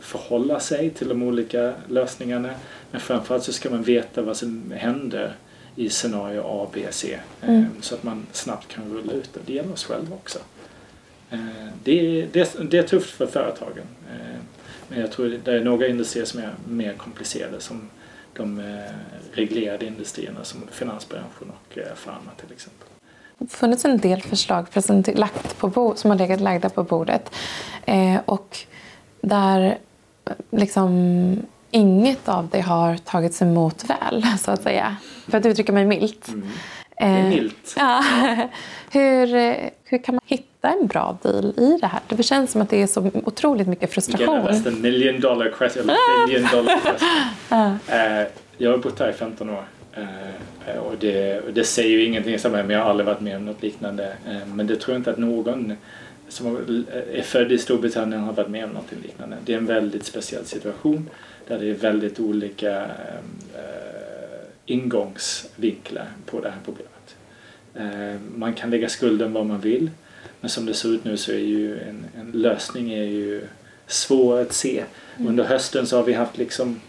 förhålla 0.00 0.60
sig 0.60 0.90
till 0.90 1.08
de 1.08 1.22
olika 1.22 1.74
lösningarna 1.88 2.50
men 2.90 3.00
framförallt 3.00 3.44
så 3.44 3.52
ska 3.52 3.70
man 3.70 3.82
veta 3.82 4.22
vad 4.22 4.36
som 4.36 4.72
händer 4.76 5.36
i 5.76 5.90
scenario 5.90 6.42
A, 6.46 6.68
B, 6.72 6.86
C 6.90 7.18
eh, 7.42 7.48
mm. 7.48 7.66
så 7.80 7.94
att 7.94 8.02
man 8.02 8.26
snabbt 8.32 8.68
kan 8.68 8.94
rulla 8.94 9.12
ut 9.12 9.30
det. 9.32 9.40
Det 9.46 9.52
gäller 9.52 9.72
oss 9.72 9.84
själva 9.84 10.16
också. 10.16 10.38
Eh, 11.30 11.38
det, 11.84 12.26
det, 12.32 12.70
det 12.70 12.78
är 12.78 12.82
tufft 12.82 13.10
för 13.10 13.26
företagen. 13.26 13.84
Eh, 14.10 14.38
men 14.88 15.00
jag 15.00 15.12
tror 15.12 15.38
det 15.44 15.52
är 15.52 15.64
några 15.64 15.86
industrier 15.86 16.24
som 16.24 16.40
är 16.40 16.54
mer 16.68 16.94
komplicerade 16.94 17.60
som 17.60 17.90
de 18.32 18.60
eh, 18.60 18.94
reglerade 19.32 19.86
industrierna 19.86 20.44
som 20.44 20.60
finansbranschen 20.72 21.50
och 21.50 21.78
pharma 22.04 22.30
till 22.36 22.52
exempel. 22.52 22.88
Det 23.38 23.44
har 23.44 23.48
funnits 23.48 23.84
en 23.84 23.98
del 23.98 24.22
förslag 24.22 24.66
lagt 25.14 25.58
på 25.58 25.68
bord, 25.68 25.96
som 25.96 26.10
har 26.10 26.18
legat 26.18 26.40
lagda 26.40 26.68
på 26.68 26.84
bordet 26.84 27.30
och 28.24 28.58
där 29.20 29.78
liksom 30.50 31.38
inget 31.70 32.28
av 32.28 32.48
det 32.48 32.60
har 32.60 32.96
tagits 32.96 33.42
emot 33.42 33.84
väl, 33.90 34.24
så 34.38 34.50
att 34.50 34.62
säga. 34.62 34.96
För 35.28 35.38
att 35.38 35.46
uttrycka 35.46 35.72
mig 35.72 35.84
milt. 35.84 36.28
Mm. 36.28 36.48
Det 36.98 37.04
är 37.04 37.28
milt. 37.28 37.74
Ja. 37.76 38.04
hur, 38.90 39.26
hur 39.84 40.02
kan 40.02 40.14
man 40.14 40.22
hitta 40.26 40.49
hitta 40.60 40.80
en 40.80 40.86
bra 40.86 41.18
deal 41.22 41.54
i 41.56 41.78
det 41.80 41.86
här? 41.86 42.00
Det 42.08 42.22
känns 42.22 42.50
som 42.50 42.62
att 42.62 42.70
det 42.70 42.82
är 42.82 42.86
så 42.86 43.10
otroligt 43.24 43.68
mycket 43.68 43.92
frustration. 43.92 44.38
Again, 44.38 44.54
that's 44.54 44.64
the 44.64 44.70
million 44.70 45.20
dollar 45.20 45.50
question. 45.50 45.90
Billion 46.26 46.48
dollar 46.52 46.80
question. 46.84 47.08
uh, 47.60 48.26
jag 48.58 48.70
har 48.70 48.78
bott 48.78 48.98
här 48.98 49.10
i 49.10 49.12
15 49.12 49.50
år. 49.50 49.64
Uh, 49.98 50.78
och 50.78 50.94
det, 51.00 51.42
det 51.54 51.64
säger 51.64 51.90
ju 51.90 52.04
ingenting 52.04 52.38
som 52.38 52.52
men 52.52 52.70
jag 52.70 52.82
har 52.82 52.90
aldrig 52.90 53.06
varit 53.06 53.20
med 53.20 53.36
om 53.36 53.44
något 53.44 53.62
liknande. 53.62 54.16
Uh, 54.28 54.54
men 54.54 54.66
det 54.66 54.76
tror 54.76 54.94
jag 54.94 55.00
inte 55.00 55.10
att 55.10 55.18
någon 55.18 55.72
som 56.28 56.56
är 57.12 57.22
född 57.22 57.52
i 57.52 57.58
Storbritannien 57.58 58.20
har 58.20 58.32
varit 58.32 58.48
med 58.48 58.64
om 58.64 58.70
något 58.70 58.92
liknande. 59.02 59.36
Det 59.44 59.52
är 59.52 59.58
en 59.58 59.66
väldigt 59.66 60.04
speciell 60.04 60.44
situation 60.44 61.10
där 61.48 61.58
det 61.58 61.70
är 61.70 61.74
väldigt 61.74 62.20
olika 62.20 62.86
ingångsvinklar 64.66 66.06
på 66.26 66.40
det 66.40 66.48
här 66.48 66.58
problemet. 66.64 67.16
Man 68.34 68.54
kan 68.54 68.70
lägga 68.70 68.88
skulden 68.88 69.32
var 69.32 69.44
man 69.44 69.60
vill. 69.60 69.90
Men 70.40 70.50
som 70.50 70.66
det 70.66 70.74
ser 70.74 70.88
ut 70.88 71.04
nu 71.04 71.16
så 71.16 71.32
är 71.32 71.36
ju 71.36 71.80
en, 71.80 72.04
en 72.20 72.30
lösning 72.40 72.92
är 72.92 73.04
ju 73.04 73.42
svår 73.86 74.40
att 74.40 74.52
se. 74.52 74.84
Mm. 75.16 75.28
Under 75.28 75.44
hösten 75.44 75.86
så 75.86 75.96
har 75.96 76.04
vi 76.04 76.12
haft 76.12 76.38
liksom 76.38 76.80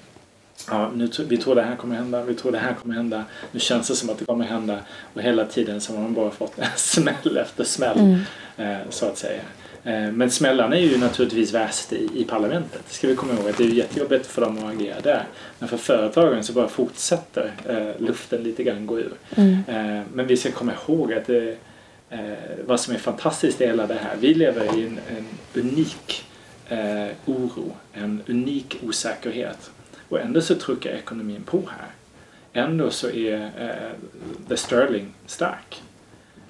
Ja, 0.69 0.91
nu, 0.95 1.09
vi 1.27 1.37
tror 1.37 1.55
det 1.55 1.61
här 1.61 1.75
kommer 1.75 1.95
hända, 1.95 2.23
vi 2.23 2.33
tror 2.33 2.51
det 2.51 2.57
här 2.57 2.73
kommer 2.73 2.95
hända. 2.95 3.25
Nu 3.51 3.59
känns 3.59 3.87
det 3.87 3.95
som 3.95 4.09
att 4.09 4.19
det 4.19 4.25
kommer 4.25 4.45
hända. 4.45 4.79
Och 5.13 5.21
hela 5.21 5.45
tiden 5.45 5.81
så 5.81 5.93
har 5.93 6.01
man 6.01 6.13
bara 6.13 6.31
fått 6.31 6.53
smäll 6.75 7.37
efter 7.37 7.63
smäll. 7.63 7.99
Mm. 7.99 8.21
Eh, 8.57 8.89
så 8.89 9.05
att 9.05 9.17
säga. 9.17 9.41
Eh, 9.83 10.11
men 10.11 10.31
smällarna 10.31 10.75
är 10.75 10.81
ju 10.81 10.97
naturligtvis 10.97 11.53
värst 11.53 11.93
i, 11.93 12.09
i 12.15 12.23
parlamentet. 12.23 12.81
Det 12.87 12.93
ska 12.93 13.07
vi 13.07 13.15
komma 13.15 13.33
ihåg 13.33 13.49
att 13.49 13.57
det 13.57 13.63
är 13.63 13.67
jättejobbigt 13.67 14.27
för 14.27 14.41
dem 14.41 14.57
att 14.57 14.73
agera 14.73 15.01
där. 15.01 15.23
Men 15.59 15.69
för 15.69 15.77
företagen 15.77 16.43
så 16.43 16.53
bara 16.53 16.67
fortsätter 16.67 17.51
eh, 17.69 18.05
luften 18.05 18.43
lite 18.43 18.63
grann 18.63 18.85
gå 18.85 18.99
ur. 18.99 19.13
Mm. 19.35 19.53
Eh, 19.67 20.03
men 20.13 20.27
vi 20.27 20.37
ska 20.37 20.51
komma 20.51 20.73
ihåg 20.87 21.13
att 21.13 21.27
det 21.27 21.57
eh, 22.11 22.19
vad 22.65 22.79
som 22.79 22.93
är 22.93 22.97
fantastiskt 22.97 23.61
i 23.61 23.65
hela 23.65 23.87
det 23.87 23.93
här. 23.93 24.15
Vi 24.19 24.33
lever 24.33 24.77
i 24.77 24.85
en, 24.85 24.99
en 25.17 25.25
unik 25.63 26.25
eh, 26.69 27.07
oro, 27.25 27.75
en 27.93 28.21
unik 28.27 28.77
osäkerhet. 28.83 29.71
Och 30.09 30.19
ändå 30.19 30.41
så 30.41 30.55
trycker 30.55 30.89
ekonomin 30.89 31.43
på 31.43 31.57
här. 31.57 31.89
Ändå 32.53 32.89
så 32.89 33.09
är 33.09 33.51
eh, 33.59 33.91
the 34.49 34.57
sterling 34.57 35.13
stark. 35.25 35.81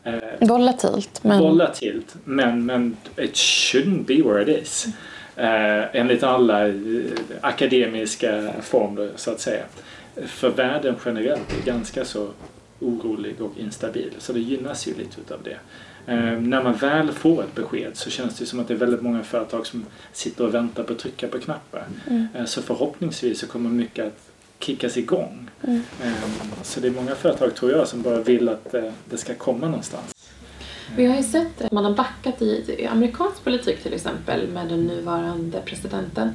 Eh, 0.03 0.47
volatilt. 0.47 1.23
Men... 1.23 1.39
Volatilt, 1.39 2.15
men, 2.23 2.65
men 2.65 2.97
it 3.17 3.33
shouldn't 3.33 4.05
be 4.05 4.29
where 4.29 4.41
it 4.41 4.63
is. 4.63 4.87
Eh, 5.35 5.95
enligt 5.95 6.23
alla 6.23 6.67
eh, 6.67 6.75
akademiska 7.41 8.53
formler 8.61 9.11
så 9.15 9.31
att 9.31 9.39
säga. 9.39 9.63
För 10.27 10.49
världen 10.49 10.95
generellt 11.05 11.53
är 11.61 11.65
ganska 11.65 12.05
så 12.05 12.27
orolig 12.81 13.41
och 13.41 13.57
instabil. 13.57 14.13
Så 14.17 14.33
det 14.33 14.39
gynnas 14.39 14.87
ju 14.87 14.93
lite 14.93 15.21
utav 15.21 15.39
det. 15.43 15.57
Eh, 16.05 16.39
när 16.39 16.63
man 16.63 16.73
väl 16.73 17.11
får 17.11 17.43
ett 17.43 17.55
besked 17.55 17.91
så 17.97 18.09
känns 18.09 18.37
det 18.39 18.45
som 18.45 18.59
att 18.59 18.67
det 18.67 18.73
är 18.73 18.77
väldigt 18.77 19.01
många 19.01 19.23
företag 19.23 19.67
som 19.67 19.85
sitter 20.13 20.45
och 20.45 20.53
väntar 20.53 20.83
på 20.83 20.93
att 20.93 20.99
trycka 20.99 21.27
på 21.27 21.39
knappar. 21.39 21.87
Mm. 22.07 22.27
Eh, 22.33 22.45
så 22.45 22.61
förhoppningsvis 22.61 23.39
så 23.39 23.47
kommer 23.47 23.69
mycket 23.69 24.05
att 24.05 24.31
kickas 24.59 24.97
igång. 24.97 25.49
Mm. 25.63 25.81
Eh, 26.03 26.13
så 26.63 26.79
det 26.79 26.87
är 26.87 26.91
många 26.91 27.15
företag 27.15 27.55
tror 27.55 27.71
jag 27.71 27.87
som 27.87 28.01
bara 28.01 28.19
vill 28.19 28.49
att 28.49 28.73
eh, 28.73 28.91
det 29.09 29.17
ska 29.17 29.35
komma 29.35 29.67
någonstans. 29.67 30.20
Vi 30.95 31.05
har 31.05 31.15
ju 31.15 31.23
sett 31.23 31.61
att 31.61 31.71
man 31.71 31.85
har 31.85 31.93
backat 31.93 32.41
i, 32.41 32.75
i 32.79 32.85
amerikansk 32.85 33.43
politik 33.43 33.83
till 33.83 33.93
exempel 33.93 34.47
med 34.47 34.67
den 34.67 34.85
nuvarande 34.85 35.61
presidenten. 35.65 36.31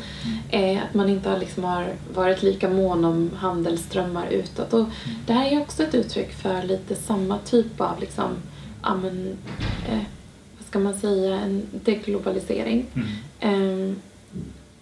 Mm. 0.50 0.76
Eh, 0.76 0.82
att 0.82 0.94
man 0.94 1.08
inte 1.08 1.30
har, 1.30 1.38
liksom 1.38 1.64
har 1.64 1.86
varit 2.14 2.42
lika 2.42 2.68
mån 2.68 3.04
om 3.04 3.30
handelsströmmar 3.36 4.26
utåt. 4.30 4.72
Och 4.72 4.80
mm. 4.80 4.90
det 5.26 5.32
här 5.32 5.52
är 5.52 5.60
också 5.60 5.82
ett 5.82 5.94
uttryck 5.94 6.32
för 6.32 6.62
lite 6.62 6.94
samma 6.94 7.38
typ 7.38 7.80
av 7.80 8.00
liksom, 8.00 8.30
ja, 8.82 8.94
men, 8.94 9.38
eh, 9.88 10.02
vad 10.58 10.66
ska 10.68 10.78
man 10.78 10.94
säga, 10.94 11.40
en 11.40 11.62
deglobalisering. 11.84 12.86
Mm. 12.94 13.90
Eh, 13.90 13.96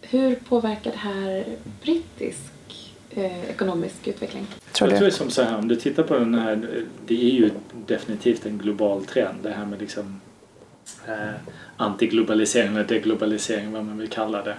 hur 0.01 0.35
påverkar 0.35 0.91
det 0.91 0.99
här 0.99 1.45
brittisk 1.83 2.54
eh, 3.15 3.51
ekonomisk 3.51 4.09
utveckling? 4.09 4.47
Tror 4.73 4.91
jag 4.91 4.99
tror 4.99 5.11
som 5.11 5.31
så 5.31 5.43
här, 5.43 5.59
om 5.59 5.69
du 5.69 5.77
tittar 5.77 6.03
på 6.03 6.15
den 6.15 6.35
här, 6.35 6.85
det 7.07 7.15
är 7.15 7.31
ju 7.31 7.51
definitivt 7.87 8.47
en 8.47 8.59
global 8.59 9.05
trend 9.05 9.39
det 9.43 9.51
här 9.51 9.67
med 9.67 9.81
liksom 9.81 10.21
eh, 11.07 11.35
antiglobalisering 11.77 12.73
eller 12.73 12.85
deglobalisering, 12.85 13.73
vad 13.73 13.85
man 13.85 13.99
vill 13.99 14.09
kalla 14.09 14.43
det. 14.43 14.57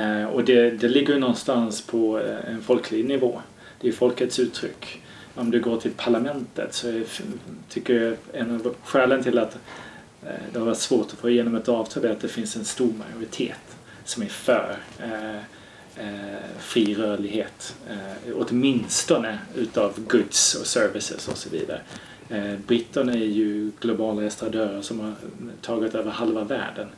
Eh, 0.00 0.24
och 0.24 0.44
det, 0.44 0.70
det 0.70 0.88
ligger 0.88 1.14
ju 1.14 1.20
någonstans 1.20 1.82
på 1.82 2.20
eh, 2.20 2.52
en 2.52 2.62
folklig 2.62 3.04
nivå. 3.04 3.40
Det 3.80 3.88
är 3.88 3.92
folkets 3.92 4.38
uttryck. 4.38 5.02
Om 5.34 5.50
du 5.50 5.60
går 5.60 5.76
till 5.76 5.90
parlamentet 5.90 6.74
så 6.74 6.88
är, 6.88 7.04
tycker 7.68 7.94
jag 7.94 8.16
en 8.32 8.54
av 8.54 8.74
skälen 8.84 9.22
till 9.22 9.38
att 9.38 9.54
eh, 10.22 10.30
det 10.52 10.58
har 10.58 10.66
varit 10.66 10.78
svårt 10.78 11.06
att 11.12 11.18
få 11.18 11.30
igenom 11.30 11.54
ett 11.54 11.68
avtal 11.68 12.04
är 12.04 12.10
att 12.10 12.20
det 12.20 12.28
finns 12.28 12.56
en 12.56 12.64
stor 12.64 12.92
majoritet 12.92 13.76
som 14.04 14.22
är 14.22 14.26
för 14.26 14.76
eh, 14.98 15.40
eh, 15.96 16.58
fri 16.58 16.94
rörlighet. 16.94 17.74
Eh, 17.90 18.34
åtminstone 18.34 19.38
utav 19.56 19.92
goods 19.96 20.54
och 20.54 20.66
services 20.66 21.28
och 21.28 21.36
så 21.36 21.50
vidare. 21.50 21.80
Eh, 22.28 22.58
britterna 22.66 23.12
är 23.12 23.26
ju 23.26 23.70
globala 23.80 24.24
estradörer 24.24 24.82
som 24.82 25.00
har 25.00 25.12
tagit 25.60 25.94
över 25.94 26.10
halva 26.10 26.44
världen. 26.44 26.88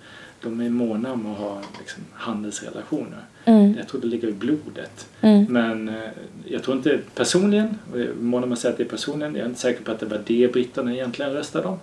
De 0.43 0.61
är 0.61 0.71
måna 0.71 1.13
om 1.13 1.33
att 1.33 1.39
ha 1.39 1.63
liksom, 1.79 2.03
handelsrelationer. 2.13 3.25
Mm. 3.45 3.75
Jag 3.79 3.89
tror 3.89 4.01
det 4.01 4.07
ligger 4.07 4.29
i 4.29 4.33
blodet. 4.33 5.07
Mm. 5.21 5.45
Men 5.53 5.89
eh, 5.89 6.11
jag 6.45 6.63
tror 6.63 6.77
inte 6.77 7.01
personligen, 7.15 7.79
måna 8.21 8.47
om 8.47 8.53
att 8.53 8.59
säga 8.59 8.73
att 8.73 8.79
det 8.79 8.85
är 8.85 8.89
personligen, 8.89 9.35
jag 9.35 9.45
är 9.45 9.49
inte 9.49 9.61
säker 9.61 9.85
på 9.85 9.93
att 9.93 10.01
det 10.01 10.07
var 10.07 10.23
det 10.27 10.53
britterna 10.53 10.93
egentligen 10.93 11.33
röstade 11.33 11.69
om. 11.69 11.79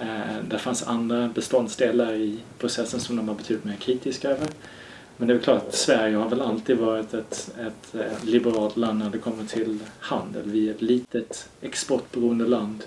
Eh, 0.00 0.44
det 0.50 0.58
fanns 0.58 0.82
andra 0.82 1.28
beståndsdelar 1.34 2.12
i 2.14 2.38
processen 2.58 3.00
som 3.00 3.16
de 3.16 3.26
var 3.26 3.34
betydligt 3.34 3.64
mer 3.64 3.76
kritiska 3.76 4.30
över. 4.30 4.48
Men 5.16 5.28
det 5.28 5.34
är 5.34 5.38
klart 5.38 5.68
att 5.68 5.74
Sverige 5.74 6.16
har 6.16 6.28
väl 6.28 6.40
alltid 6.40 6.76
varit 6.76 7.14
ett, 7.14 7.50
ett 7.60 7.94
eh, 7.94 8.24
liberalt 8.24 8.76
land 8.76 8.98
när 8.98 9.10
det 9.10 9.18
kommer 9.18 9.44
till 9.44 9.78
handel. 9.98 10.42
Vi 10.44 10.68
är 10.68 10.74
ett 10.74 10.82
litet 10.82 11.48
exportberoende 11.60 12.46
land. 12.46 12.82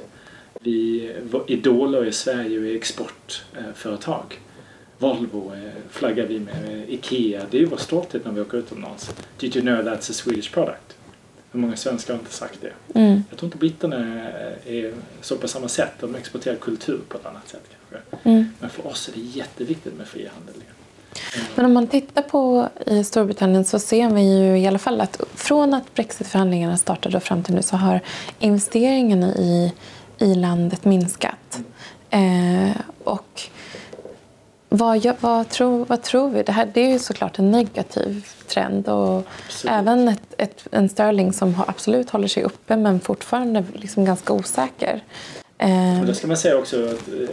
Vi, 0.62 1.12
idoler 1.48 2.06
i 2.06 2.12
Sverige 2.12 2.60
är 2.60 2.76
exportföretag. 2.76 4.40
Volvo 4.98 5.52
flaggar 5.90 6.26
vi 6.26 6.40
med, 6.40 6.90
IKEA, 6.90 7.42
det 7.52 7.58
är 7.58 7.62
ju 7.62 7.68
vår 7.68 7.78
stolthet 7.78 8.26
när 8.26 8.32
vi 8.32 8.42
åker 8.42 8.58
utomlands. 8.58 9.16
Did 9.38 9.56
you 9.56 9.66
know 9.66 9.82
that's 9.82 10.12
a 10.12 10.14
Swedish 10.14 10.54
product? 10.54 10.98
Hur 11.52 11.60
många 11.60 11.76
svenskar 11.76 12.14
har 12.14 12.20
inte 12.20 12.34
sagt 12.34 12.60
det? 12.62 13.00
Mm. 13.00 13.24
Jag 13.30 13.40
tror 13.40 13.48
inte 13.48 13.58
britterna 13.58 13.98
är 14.66 14.94
så 15.22 15.38
på 15.38 15.48
samma 15.48 15.68
sätt. 15.68 15.92
De 16.00 16.16
exporterar 16.16 16.56
kultur 16.56 17.00
på 17.10 17.18
ett 17.18 17.26
annat 17.26 17.50
sätt 17.50 17.64
kanske. 17.70 18.30
Mm. 18.30 18.46
Men 18.60 18.70
för 18.70 18.88
oss 18.88 19.10
är 19.10 19.14
det 19.14 19.22
jätteviktigt 19.22 19.98
med 19.98 20.08
frihandel. 20.08 20.56
Men 21.56 21.66
om 21.66 21.74
man 21.74 21.88
tittar 21.88 22.22
på 22.22 22.68
i 22.86 23.04
Storbritannien 23.04 23.66
så 23.66 23.80
ser 23.80 24.10
vi 24.10 24.22
ju 24.22 24.58
i 24.58 24.68
alla 24.68 24.80
fall 24.80 25.02
att 25.02 25.22
från 25.36 25.74
att 25.74 25.94
brexitförhandlingarna 25.94 26.78
startade 26.78 27.18
och 27.18 27.24
fram 27.24 27.44
till 27.44 27.56
nu 27.56 27.62
så 27.62 27.78
har 27.78 28.00
investeringarna 28.40 29.36
i, 29.36 29.74
i 30.18 30.36
landet 30.36 30.86
minskat. 30.86 31.60
Eh, 32.10 32.72
och 33.04 33.42
vad, 34.70 35.14
vad, 35.20 35.50
tror, 35.50 35.86
vad 35.86 36.02
tror 36.02 36.30
vi? 36.30 36.44
Det, 36.44 36.52
här, 36.52 36.72
det 36.74 36.82
är 36.82 36.92
ju 36.92 37.00
såklart 37.00 37.40
en 37.40 37.52
negativ 37.52 38.26
trend. 38.48 38.90
Och 38.90 39.26
även 39.68 40.08
ett, 40.08 40.34
ett, 40.38 40.68
en 40.72 40.90
sterling 40.90 41.34
som 41.34 41.56
absolut 41.68 42.10
håller 42.10 42.28
sig 42.28 42.44
uppe 42.44 42.78
men 42.78 43.00
fortfarande 43.00 43.64
liksom 43.74 44.06
ganska 44.06 44.34
osäker. 44.34 45.04
Och 46.00 46.06
då 46.06 46.14
ska 46.14 46.28
man 46.28 46.38
säga 46.38 46.58
också 46.58 46.86
att 46.86 47.08
eh, 47.08 47.30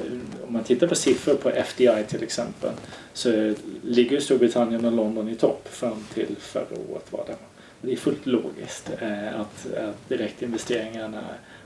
om 0.47 0.53
man 0.53 0.65
tittar 0.65 0.87
på 0.87 0.95
siffror 0.95 1.35
på 1.35 1.51
FDI 1.51 2.05
till 2.09 2.23
exempel 2.23 2.71
så 3.13 3.55
ligger 3.83 4.21
Storbritannien 4.21 4.85
och 4.85 4.93
London 4.93 5.29
i 5.29 5.35
topp 5.35 5.69
fram 5.71 6.05
till 6.15 6.37
förra 6.39 6.77
året 6.91 7.13
var 7.13 7.25
det. 7.27 7.37
Det 7.81 7.93
är 7.93 7.97
fullt 7.97 8.27
logiskt 8.27 8.91
eh, 9.01 9.41
att, 9.41 9.73
att 9.77 10.09
direktinvesteringarna 10.09 11.23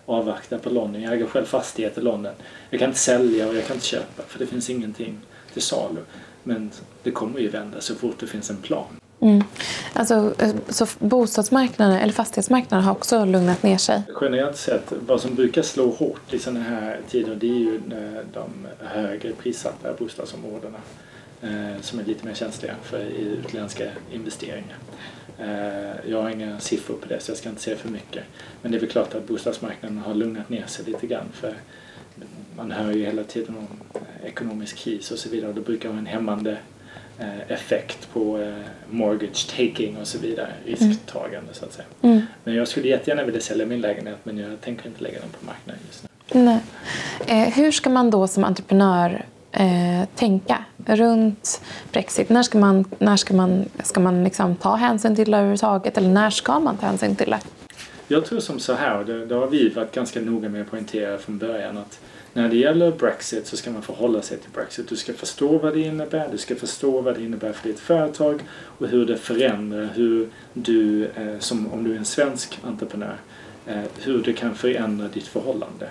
avvaktar 0.07 0.59
på 0.59 0.71
London. 0.71 1.03
Jag 1.03 1.15
äger 1.15 1.27
själv 1.27 1.45
fastighet 1.45 1.99
i 1.99 2.01
London. 2.01 2.33
Jag 2.71 2.81
kan 2.81 2.89
inte 2.89 3.01
sälja 3.01 3.49
och 3.49 3.57
jag 3.57 3.67
kan 3.67 3.77
inte 3.77 3.87
köpa 3.87 4.23
för 4.23 4.39
det 4.39 4.47
finns 4.47 4.71
ingenting 4.71 5.21
till 5.53 5.63
salu. 5.63 6.01
Men 6.43 6.71
det 7.03 7.11
kommer 7.11 7.41
ju 7.41 7.49
vända 7.49 7.81
så 7.81 7.95
fort 7.95 8.17
det 8.21 8.27
finns 8.27 8.51
en 8.51 8.57
plan. 8.57 9.00
Mm. 9.21 9.45
Alltså, 9.93 10.35
eh, 10.39 10.55
så 10.69 10.87
bostadsmarknaden, 10.99 11.97
eller 11.97 12.13
fastighetsmarknaden 12.13 12.85
har 12.85 12.93
också 12.93 13.25
lugnat 13.25 13.63
ner 13.63 13.79
sig? 13.79 14.03
Generellt 14.21 14.57
sett, 14.57 14.93
vad 15.07 15.21
som 15.21 15.35
brukar 15.35 15.63
slå 15.63 15.91
hårt 15.91 16.35
i 16.35 16.39
sådana 16.39 16.61
här 16.61 17.01
tider 17.09 17.35
det 17.35 17.47
är 17.47 17.59
ju 17.59 17.81
de 18.33 18.67
högre 18.79 19.33
prissatta 19.33 19.93
bostadsområdena 19.99 20.79
eh, 21.43 21.81
som 21.81 21.99
är 21.99 22.05
lite 22.05 22.27
mer 22.27 22.35
känsliga 22.35 22.75
för 22.83 23.01
utländska 23.01 23.85
investeringar. 24.13 24.77
Eh, 25.39 26.11
jag 26.11 26.23
har 26.23 26.31
inga 26.31 26.61
siffror 26.61 26.97
på 26.97 27.09
det 27.09 27.21
så 27.21 27.31
jag 27.31 27.39
ska 27.39 27.49
inte 27.49 27.63
säga 27.63 27.77
för 27.77 27.89
mycket. 27.89 28.25
Men 28.63 28.73
det 28.73 28.79
är 28.79 28.81
väl 28.81 28.91
klart 28.91 29.15
att 29.15 29.27
bostadsmarknaden 29.27 29.99
har 29.99 30.15
lugnat 30.15 30.49
ner 30.49 30.67
sig 30.67 30.85
lite 30.85 31.07
grann 31.07 31.29
för 31.33 31.55
man 32.57 32.71
hör 32.71 32.93
ju 32.93 33.05
hela 33.05 33.25
tiden 33.25 33.57
om 33.57 33.67
ekonomisk 34.25 34.77
kris 34.77 35.11
och 35.11 35.19
så 35.19 35.29
vidare 35.29 35.49
och 35.49 35.55
det 35.55 35.61
brukar 35.61 35.89
vara 35.89 35.99
en 35.99 36.07
hämmande 36.07 36.59
effekt 37.49 38.13
på 38.13 38.39
eh, 38.39 38.55
mortgage 38.91 39.51
taking 39.51 39.97
och 39.97 40.07
så 40.07 40.19
vidare, 40.19 40.49
risktagande 40.65 41.39
mm. 41.39 41.55
så 41.55 41.65
att 41.65 41.73
säga. 41.73 41.87
Mm. 42.03 42.23
Men 42.45 42.55
jag 42.55 42.69
skulle 42.69 42.89
jättegärna 42.89 43.25
vilja 43.25 43.41
sälja 43.41 43.67
min 43.67 43.81
lägenhet 43.81 44.19
men 44.23 44.39
jag 44.39 44.61
tänker 44.61 44.87
inte 44.87 45.03
lägga 45.03 45.21
den 45.21 45.29
på 45.29 45.47
marknaden 45.47 45.81
just 45.87 46.03
nu. 46.03 46.09
Nej. 46.41 46.61
Eh, 47.27 47.55
hur 47.55 47.73
ska 47.73 47.91
man 47.91 48.11
då 48.11 48.29
som 48.29 48.45
entreprenör 48.45 49.25
eh, 49.53 50.09
tänka 50.15 50.65
runt 50.87 51.61
Brexit? 51.93 52.29
När 52.29 52.43
ska 52.43 52.59
man, 52.59 52.85
när 52.99 53.17
ska 53.17 53.35
man, 53.35 53.65
ska 53.83 54.01
man 54.01 54.25
liksom 54.25 54.57
ta 54.57 54.75
hänsyn 54.75 55.17
till 55.17 55.31
det 55.31 55.37
överhuvudtaget 55.37 55.99
eller 55.99 56.09
när 56.09 56.31
ska 56.31 56.61
man 56.61 56.77
ta 56.77 56.87
hänsyn 56.87 57.17
till 57.17 57.31
det? 57.31 57.41
Jag 58.09 58.25
tror 58.25 58.41
som 58.41 58.59
så 58.59 58.75
här, 58.75 58.99
och 58.99 59.07
det, 59.07 59.27
det 59.27 59.35
har 59.35 59.47
vi 59.47 59.69
varit 59.69 59.95
ganska 59.95 60.21
noga 60.21 60.49
med 60.49 60.63
att 60.63 60.71
poängtera 60.71 61.19
från 61.19 61.39
början 61.39 61.79
att 61.79 62.01
när 62.33 62.49
det 62.49 62.57
gäller 62.57 62.93
Brexit 62.93 63.47
så 63.47 63.57
ska 63.57 63.71
man 63.71 63.83
förhålla 63.83 64.23
sig 64.23 64.39
till 64.39 64.51
Brexit. 64.51 64.89
Du 64.89 64.97
ska 64.97 65.13
förstå 65.13 65.59
vad 65.59 65.75
det 65.75 65.81
innebär, 65.81 66.29
du 66.33 66.39
ska 66.39 66.57
förstå 66.57 67.01
vad 67.01 67.15
det 67.15 67.23
innebär 67.23 67.53
för 67.53 67.69
ditt 67.69 67.81
företag 67.81 68.43
och 68.51 68.89
hur 68.89 69.07
det 69.07 69.17
förändrar 69.17 69.89
hur 69.95 70.29
du, 70.53 71.07
eh, 71.07 71.39
som 71.39 71.73
om 71.73 71.85
du 71.85 71.95
är 71.95 71.99
en 71.99 72.05
svensk 72.05 72.59
entreprenör, 72.65 73.17
eh, 73.67 73.83
hur 74.03 74.23
det 74.23 74.33
kan 74.33 74.55
förändra 74.55 75.09
ditt 75.09 75.27
förhållande. 75.27 75.89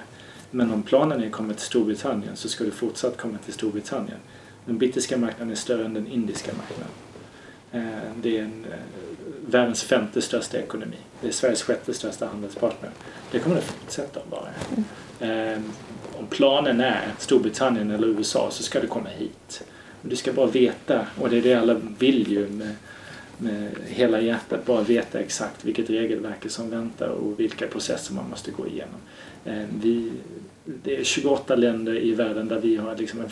Men 0.51 0.71
om 0.71 0.83
planen 0.83 1.21
är 1.23 1.25
att 1.25 1.31
komma 1.31 1.53
till 1.53 1.65
Storbritannien 1.65 2.35
så 2.35 2.49
ska 2.49 2.63
du 2.63 2.71
fortsatt 2.71 3.17
komma 3.17 3.37
till 3.45 3.53
Storbritannien. 3.53 4.17
Den 4.65 4.77
brittiska 4.77 5.17
marknaden 5.17 5.51
är 5.51 5.55
större 5.55 5.85
än 5.85 5.93
den 5.93 6.07
indiska 6.07 6.51
marknaden. 6.53 6.93
Eh, 7.71 8.21
det 8.21 8.37
är 8.37 8.43
en, 8.43 8.65
världens 9.45 9.83
femte 9.83 10.21
största 10.21 10.57
ekonomi. 10.57 10.97
Det 11.21 11.27
är 11.27 11.31
Sveriges 11.31 11.63
sjätte 11.63 11.93
största 11.93 12.25
handelspartner. 12.25 12.89
Det 13.31 13.39
kommer 13.39 13.55
det 13.55 13.61
fortsätta 13.61 14.19
att 14.19 14.31
vara. 14.31 14.49
Om 16.19 16.27
planen 16.27 16.81
är 16.81 17.13
Storbritannien 17.17 17.91
eller 17.91 18.07
USA 18.07 18.51
så 18.51 18.63
ska 18.63 18.79
du 18.79 18.87
komma 18.87 19.09
hit. 19.09 19.63
du 20.01 20.15
ska 20.15 20.33
bara 20.33 20.47
veta, 20.47 21.05
och 21.21 21.29
det 21.29 21.37
är 21.37 21.41
det 21.41 21.53
alla 21.53 21.75
vill 21.99 22.31
ju 22.31 22.47
med, 22.47 22.75
med 23.37 23.71
hela 23.87 24.21
hjärtat, 24.21 24.65
bara 24.65 24.81
veta 24.81 25.19
exakt 25.19 25.65
vilket 25.65 25.89
regelverk 25.89 26.51
som 26.51 26.69
väntar 26.69 27.07
och 27.07 27.39
vilka 27.39 27.67
processer 27.67 28.13
man 28.13 28.29
måste 28.29 28.51
gå 28.51 28.67
igenom. 28.67 28.99
Eh, 29.45 29.63
vi, 29.81 30.11
det 30.83 30.97
är 30.97 31.03
28 31.03 31.55
länder 31.55 32.03
i 32.03 32.11
världen 32.11 32.47
där 32.47 32.59
vi 32.59 32.75
har 32.75 32.95
liksom 32.95 33.21
en 33.21 33.29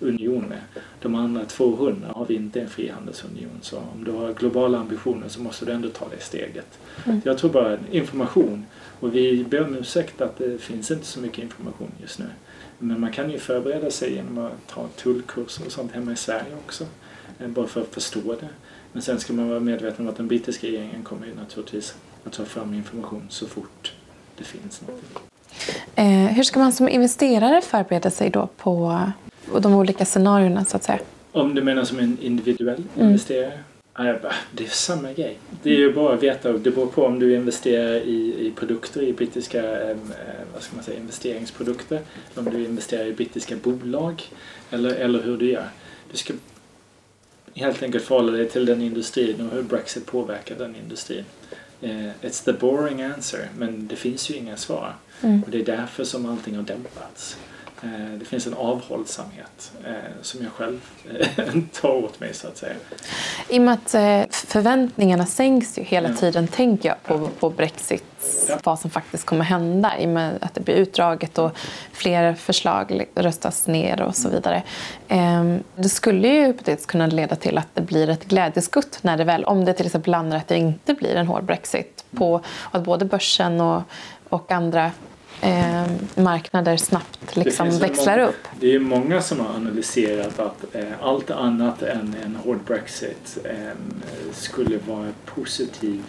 frihandelsunion 0.00 0.48
med. 0.48 0.60
De 1.02 1.14
andra 1.14 1.44
200 1.44 2.08
har 2.16 2.26
vi 2.26 2.34
inte 2.34 2.60
en 2.60 2.68
frihandelsunion. 2.68 3.58
Så 3.62 3.76
om 3.76 4.04
du 4.04 4.10
har 4.10 4.32
globala 4.32 4.78
ambitioner 4.78 5.28
så 5.28 5.40
måste 5.40 5.64
du 5.64 5.72
ändå 5.72 5.88
ta 5.88 6.08
det 6.08 6.22
steget. 6.22 6.78
Mm. 7.06 7.20
Jag 7.24 7.38
tror 7.38 7.50
bara 7.50 7.78
information 7.90 8.66
och 9.00 9.14
vi 9.14 9.44
ber 9.44 9.64
om 9.64 9.76
ursäkt 9.76 10.20
att 10.20 10.38
det 10.38 10.58
finns 10.58 10.90
inte 10.90 11.06
så 11.06 11.20
mycket 11.20 11.38
information 11.38 11.92
just 12.00 12.18
nu. 12.18 12.26
Men 12.78 13.00
man 13.00 13.12
kan 13.12 13.30
ju 13.30 13.38
förbereda 13.38 13.90
sig 13.90 14.14
genom 14.14 14.38
att 14.38 14.66
ta 14.66 14.88
tullkurser 14.96 15.66
och 15.66 15.72
sånt 15.72 15.92
hemma 15.92 16.12
i 16.12 16.16
Sverige 16.16 16.54
också. 16.66 16.84
Eh, 17.38 17.48
bara 17.48 17.66
för 17.66 17.80
att 17.80 17.94
förstå 17.94 18.20
det. 18.20 18.48
Men 18.92 19.02
sen 19.02 19.20
ska 19.20 19.32
man 19.32 19.48
vara 19.48 19.60
medveten 19.60 20.06
om 20.06 20.10
att 20.10 20.16
den 20.16 20.28
brittiska 20.28 20.66
regeringen 20.66 21.02
kommer 21.02 21.26
ju 21.26 21.34
naturligtvis 21.34 21.94
att 22.24 22.32
ta 22.32 22.44
fram 22.44 22.74
information 22.74 23.26
så 23.28 23.46
fort 23.46 23.92
det 24.38 24.44
finns 24.44 24.80
något. 24.80 25.22
Eh, 25.94 26.06
hur 26.06 26.42
ska 26.42 26.60
man 26.60 26.72
som 26.72 26.88
investerare 26.88 27.60
förbereda 27.62 28.10
sig 28.10 28.30
då 28.30 28.48
på 28.56 29.02
de 29.58 29.74
olika 29.74 30.04
scenarierna 30.04 30.64
så 30.64 30.76
att 30.76 30.84
säga? 30.84 30.98
Om 31.32 31.54
du 31.54 31.62
menar 31.62 31.84
som 31.84 31.98
en 31.98 32.18
individuell 32.20 32.82
mm. 32.96 33.06
investerare? 33.06 33.58
Det 34.52 34.64
är 34.64 34.68
samma 34.68 35.12
grej. 35.12 35.38
Det 35.62 35.70
är 35.70 35.78
ju 35.78 35.92
bara 35.92 36.14
att 36.14 36.22
veta. 36.22 36.52
Det 36.52 36.70
beror 36.70 36.86
på 36.86 37.04
om 37.04 37.18
du 37.18 37.34
investerar 37.34 37.94
i, 37.94 38.46
i 38.46 38.52
produkter, 38.56 39.02
i 39.02 39.12
brittiska 39.12 39.90
eh, 39.90 39.96
vad 40.52 40.62
ska 40.62 40.76
man 40.76 40.84
säga, 40.84 40.98
investeringsprodukter. 40.98 42.00
Om 42.34 42.44
du 42.44 42.64
investerar 42.64 43.04
i 43.04 43.12
brittiska 43.12 43.56
bolag 43.56 44.22
eller, 44.70 44.94
eller 44.94 45.22
hur 45.22 45.36
du 45.36 45.50
gör. 45.50 45.68
Du 46.10 46.16
ska 46.16 46.34
helt 47.54 47.82
enkelt 47.82 48.04
förhålla 48.04 48.32
dig 48.32 48.48
till 48.48 48.66
den 48.66 48.82
industrin 48.82 49.40
och 49.40 49.56
hur 49.56 49.62
Brexit 49.62 50.06
påverkar 50.06 50.56
den 50.56 50.76
industrin. 50.76 51.24
Uh, 51.82 52.10
it's 52.22 52.44
the 52.44 52.52
boring 52.52 53.02
answer, 53.02 53.48
men 53.58 53.88
det 53.88 53.96
finns 53.96 54.30
ju 54.30 54.34
inga 54.34 54.56
svar. 54.56 54.94
Mm. 55.20 55.42
Och 55.42 55.50
det 55.50 55.58
är 55.58 55.64
därför 55.64 56.04
som 56.04 56.26
allting 56.26 56.56
har 56.56 56.62
dämpats. 56.62 57.36
Uh, 57.84 58.18
det 58.18 58.24
finns 58.24 58.46
en 58.46 58.54
avhållsamhet 58.54 59.72
uh, 59.86 59.94
som 60.22 60.42
jag 60.42 60.52
själv 60.52 60.80
tar 61.72 61.92
åt 61.94 62.20
mig 62.20 62.34
så 62.34 62.48
att 62.48 62.56
säga. 62.56 62.74
I 63.48 63.58
och 63.58 63.62
med 63.62 63.74
att 63.74 63.90
förväntningarna 64.32 65.26
sänks 65.26 65.78
ju 65.78 65.82
hela 65.82 66.14
tiden 66.14 66.48
tänker 66.48 66.88
jag 66.88 67.02
på, 67.02 67.28
på 67.28 67.50
Brexit, 67.50 68.04
ja. 68.48 68.58
vad 68.64 68.80
som 68.80 68.90
faktiskt 68.90 69.26
kommer 69.26 69.44
hända 69.44 69.98
i 69.98 70.06
och 70.06 70.08
med 70.08 70.38
att 70.40 70.54
det 70.54 70.60
blir 70.60 70.74
utdraget 70.74 71.38
och 71.38 71.52
fler 71.92 72.34
förslag 72.34 73.06
röstas 73.14 73.66
ner 73.66 74.02
och 74.02 74.16
så 74.16 74.28
vidare. 74.28 74.62
Um, 75.08 75.62
det 75.76 75.88
skulle 75.88 76.28
ju 76.28 76.46
hypotetiskt 76.46 76.90
kunna 76.90 77.06
leda 77.06 77.36
till 77.36 77.58
att 77.58 77.68
det 77.74 77.82
blir 77.82 78.08
ett 78.08 78.24
glädjeskutt 78.24 78.98
när 79.02 79.16
det 79.16 79.24
väl, 79.24 79.44
om 79.44 79.64
det 79.64 79.72
till 79.72 79.86
exempel 79.86 80.10
landar 80.10 80.36
att 80.36 80.48
det 80.48 80.56
inte 80.56 80.94
blir 80.94 81.16
en 81.16 81.26
hård 81.26 81.44
Brexit 81.44 82.04
på 82.16 82.40
att 82.70 82.84
både 82.84 83.04
börsen 83.04 83.60
och, 83.60 83.82
och 84.28 84.52
andra 84.52 84.90
eh, 85.40 85.86
marknader 86.14 86.76
snabbt 86.76 87.36
liksom 87.36 87.78
växlar 87.78 88.16
många, 88.16 88.28
upp. 88.28 88.48
Det 88.60 88.74
är 88.74 88.78
många 88.78 89.22
som 89.22 89.40
har 89.40 89.54
analyserat 89.54 90.38
att 90.38 90.74
eh, 90.74 90.84
allt 91.02 91.30
annat 91.30 91.82
än 91.82 92.14
en 92.24 92.36
hård 92.36 92.58
Brexit 92.66 93.38
eh, 93.44 93.54
skulle 94.32 94.78
vara 94.78 95.12
positiv, 95.24 96.02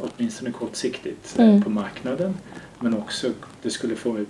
åtminstone 0.00 0.52
kortsiktigt, 0.52 1.38
eh, 1.38 1.48
mm. 1.48 1.62
på 1.62 1.70
marknaden. 1.70 2.34
Men 2.78 2.94
också 2.94 3.30
det 3.62 3.70
skulle 3.70 3.96
få 3.96 4.16
eh, 4.16 4.24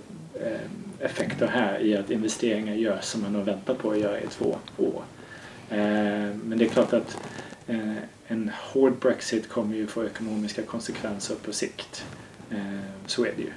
effekter 0.99 1.47
här 1.47 1.81
i 1.81 1.97
att 1.97 2.11
investeringar 2.11 2.73
görs 2.73 3.05
som 3.05 3.21
man 3.21 3.35
har 3.35 3.43
väntat 3.43 3.77
på 3.77 3.91
att 3.91 3.99
göra 3.99 4.19
i 4.19 4.27
två 4.27 4.57
år. 4.77 5.03
Eh, 5.69 5.77
men 6.43 6.57
det 6.57 6.65
är 6.65 6.69
klart 6.69 6.93
att 6.93 7.17
en 8.27 8.51
hård 8.71 8.93
Brexit 8.99 9.49
kommer 9.49 9.75
ju 9.75 9.87
få 9.87 10.05
ekonomiska 10.05 10.61
konsekvenser 10.61 11.35
på 11.45 11.53
sikt. 11.53 12.05
Så 13.05 13.25
är 13.25 13.31
det 13.37 13.41
ju. 13.41 13.51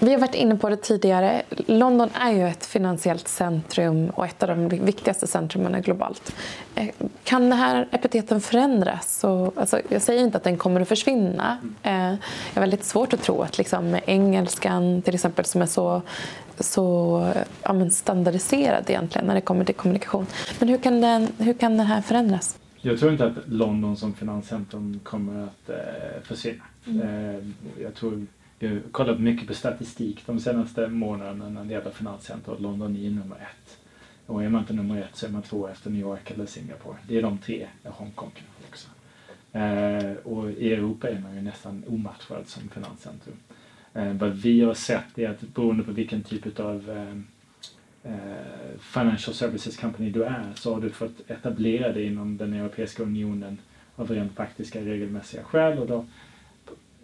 Vi 0.00 0.12
har 0.12 0.20
varit 0.20 0.34
inne 0.34 0.56
på 0.56 0.68
det 0.68 0.76
tidigare. 0.76 1.42
London 1.66 2.08
är 2.14 2.32
ju 2.32 2.48
ett 2.48 2.66
finansiellt 2.66 3.28
centrum 3.28 4.10
och 4.10 4.26
ett 4.26 4.42
av 4.42 4.48
de 4.48 4.68
viktigaste 4.68 5.26
centrumen 5.26 5.82
globalt. 5.82 6.36
Eh, 6.74 6.88
kan 7.24 7.42
den 7.42 7.58
här 7.58 7.88
epiteten 7.90 8.40
förändras? 8.40 9.18
Så, 9.18 9.52
alltså, 9.56 9.80
jag 9.88 10.02
säger 10.02 10.24
inte 10.24 10.36
att 10.36 10.44
den 10.44 10.56
kommer 10.56 10.80
att 10.80 10.88
försvinna. 10.88 11.58
Eh, 11.82 11.92
jag 11.94 12.54
har 12.54 12.60
väldigt 12.60 12.84
svårt 12.84 13.12
att 13.12 13.22
tro 13.22 13.42
att 13.42 13.58
liksom, 13.58 13.96
engelskan 14.06 15.02
till 15.02 15.14
exempel 15.14 15.44
som 15.44 15.62
är 15.62 15.66
så, 15.66 16.02
så 16.58 17.32
ja, 17.62 17.90
standardiserad 17.90 18.84
egentligen 18.90 19.26
när 19.26 19.34
det 19.34 19.40
kommer 19.40 19.64
till 19.64 19.74
kommunikation. 19.74 20.26
Men 20.58 20.68
hur 20.68 20.78
kan 20.78 21.00
den, 21.00 21.28
hur 21.38 21.54
kan 21.54 21.76
den 21.76 21.86
här 21.86 22.02
förändras? 22.02 22.58
Jag 22.80 22.98
tror 22.98 23.12
inte 23.12 23.26
att 23.26 23.32
London 23.46 23.96
som 23.96 24.14
finanscentrum 24.14 25.00
kommer 25.02 25.44
att 25.44 25.68
eh, 25.68 25.76
försvinna. 26.22 26.64
Mm. 26.86 27.00
Eh, 27.00 27.44
jag 27.82 27.94
tror 27.94 28.26
jag 28.58 28.70
har 28.70 28.80
kollat 28.90 29.20
mycket 29.20 29.48
på 29.48 29.54
statistik 29.54 30.26
de 30.26 30.40
senaste 30.40 30.88
månaderna 30.88 31.48
när 31.48 31.64
det 31.64 31.72
gäller 31.72 31.90
finanscenter 31.90 32.56
London 32.58 32.96
är 32.96 33.10
nummer 33.10 33.36
ett. 33.36 33.78
Och 34.26 34.44
är 34.44 34.48
man 34.48 34.60
inte 34.60 34.72
nummer 34.72 35.00
ett 35.00 35.16
så 35.16 35.26
är 35.26 35.30
man 35.30 35.42
två 35.42 35.68
efter 35.68 35.90
New 35.90 36.00
York 36.00 36.30
eller 36.30 36.46
Singapore. 36.46 36.96
Det 37.08 37.18
är 37.18 37.22
de 37.22 37.38
tre, 37.38 37.66
Hongkong 37.84 38.32
också. 38.68 38.88
Eh, 39.58 40.12
och 40.24 40.50
i 40.50 40.72
Europa 40.72 41.08
är 41.08 41.20
man 41.20 41.34
ju 41.34 41.42
nästan 41.42 41.84
omatchad 41.88 42.46
som 42.46 42.68
finanscentrum. 42.68 43.36
Eh, 43.94 44.12
vad 44.12 44.30
vi 44.30 44.60
har 44.60 44.74
sett 44.74 45.18
är 45.18 45.30
att 45.30 45.40
beroende 45.40 45.84
på 45.84 45.92
vilken 45.92 46.22
typ 46.22 46.60
av 46.60 46.90
eh, 46.90 48.12
eh 48.12 48.78
financial 48.80 49.34
services 49.34 49.76
company 49.76 50.10
du 50.10 50.24
är 50.24 50.52
så 50.54 50.74
har 50.74 50.80
du 50.80 50.90
fått 50.90 51.30
etablera 51.30 51.92
dig 51.92 52.06
inom 52.06 52.36
den 52.36 52.54
Europeiska 52.54 53.02
unionen 53.02 53.58
av 53.96 54.10
rent 54.10 54.36
praktiska 54.36 54.80
regelmässiga 54.80 55.44
skäl 55.44 55.78
och 55.78 55.86
då 55.86 56.06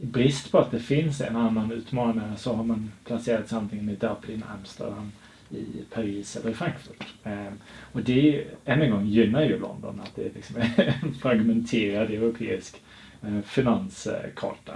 i 0.01 0.07
brist 0.07 0.53
på 0.53 0.59
att 0.59 0.71
det 0.71 0.81
finns 0.81 1.21
en 1.21 1.37
annan 1.37 1.73
utmanare 1.73 2.37
så 2.37 2.55
har 2.55 2.65
man 2.65 2.93
placerats 3.05 3.53
antingen 3.53 3.89
i 3.89 3.95
Dublin, 3.95 4.45
Amsterdam, 4.59 5.13
i 5.51 5.85
Paris 5.95 6.37
eller 6.37 6.51
i 6.51 6.55
Frankfurt. 6.55 7.07
Eh, 7.25 7.53
och 7.93 8.03
det, 8.03 8.45
än 8.65 8.83
en 8.83 8.91
gång, 8.91 9.07
gynnar 9.07 9.43
ju 9.43 9.59
London 9.59 10.01
att 10.01 10.17
det 10.17 10.27
är 10.27 10.31
liksom 10.35 10.57
en 10.57 11.15
fragmenterad 11.21 12.11
europeisk 12.11 12.83
eh, 13.23 13.41
finanskarta. 13.41 14.75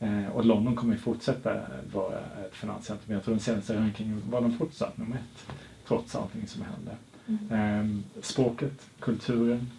Eh, 0.00 0.26
och 0.26 0.44
London 0.44 0.76
kommer 0.76 0.96
fortsätta 0.96 1.60
vara 1.92 2.18
ett 2.18 2.54
finanscentrum. 2.54 3.14
Jag 3.14 3.24
tror 3.24 3.34
den 3.34 3.40
senaste 3.40 3.76
rankingen 3.76 4.22
var 4.30 4.40
de 4.40 4.58
fortsatt 4.58 4.98
nummer 4.98 5.16
ett, 5.16 5.56
trots 5.88 6.16
allting 6.16 6.46
som 6.46 6.62
hände. 6.62 6.96
Mm. 7.28 8.02
språket, 8.20 8.86
kulturen, 9.00 9.70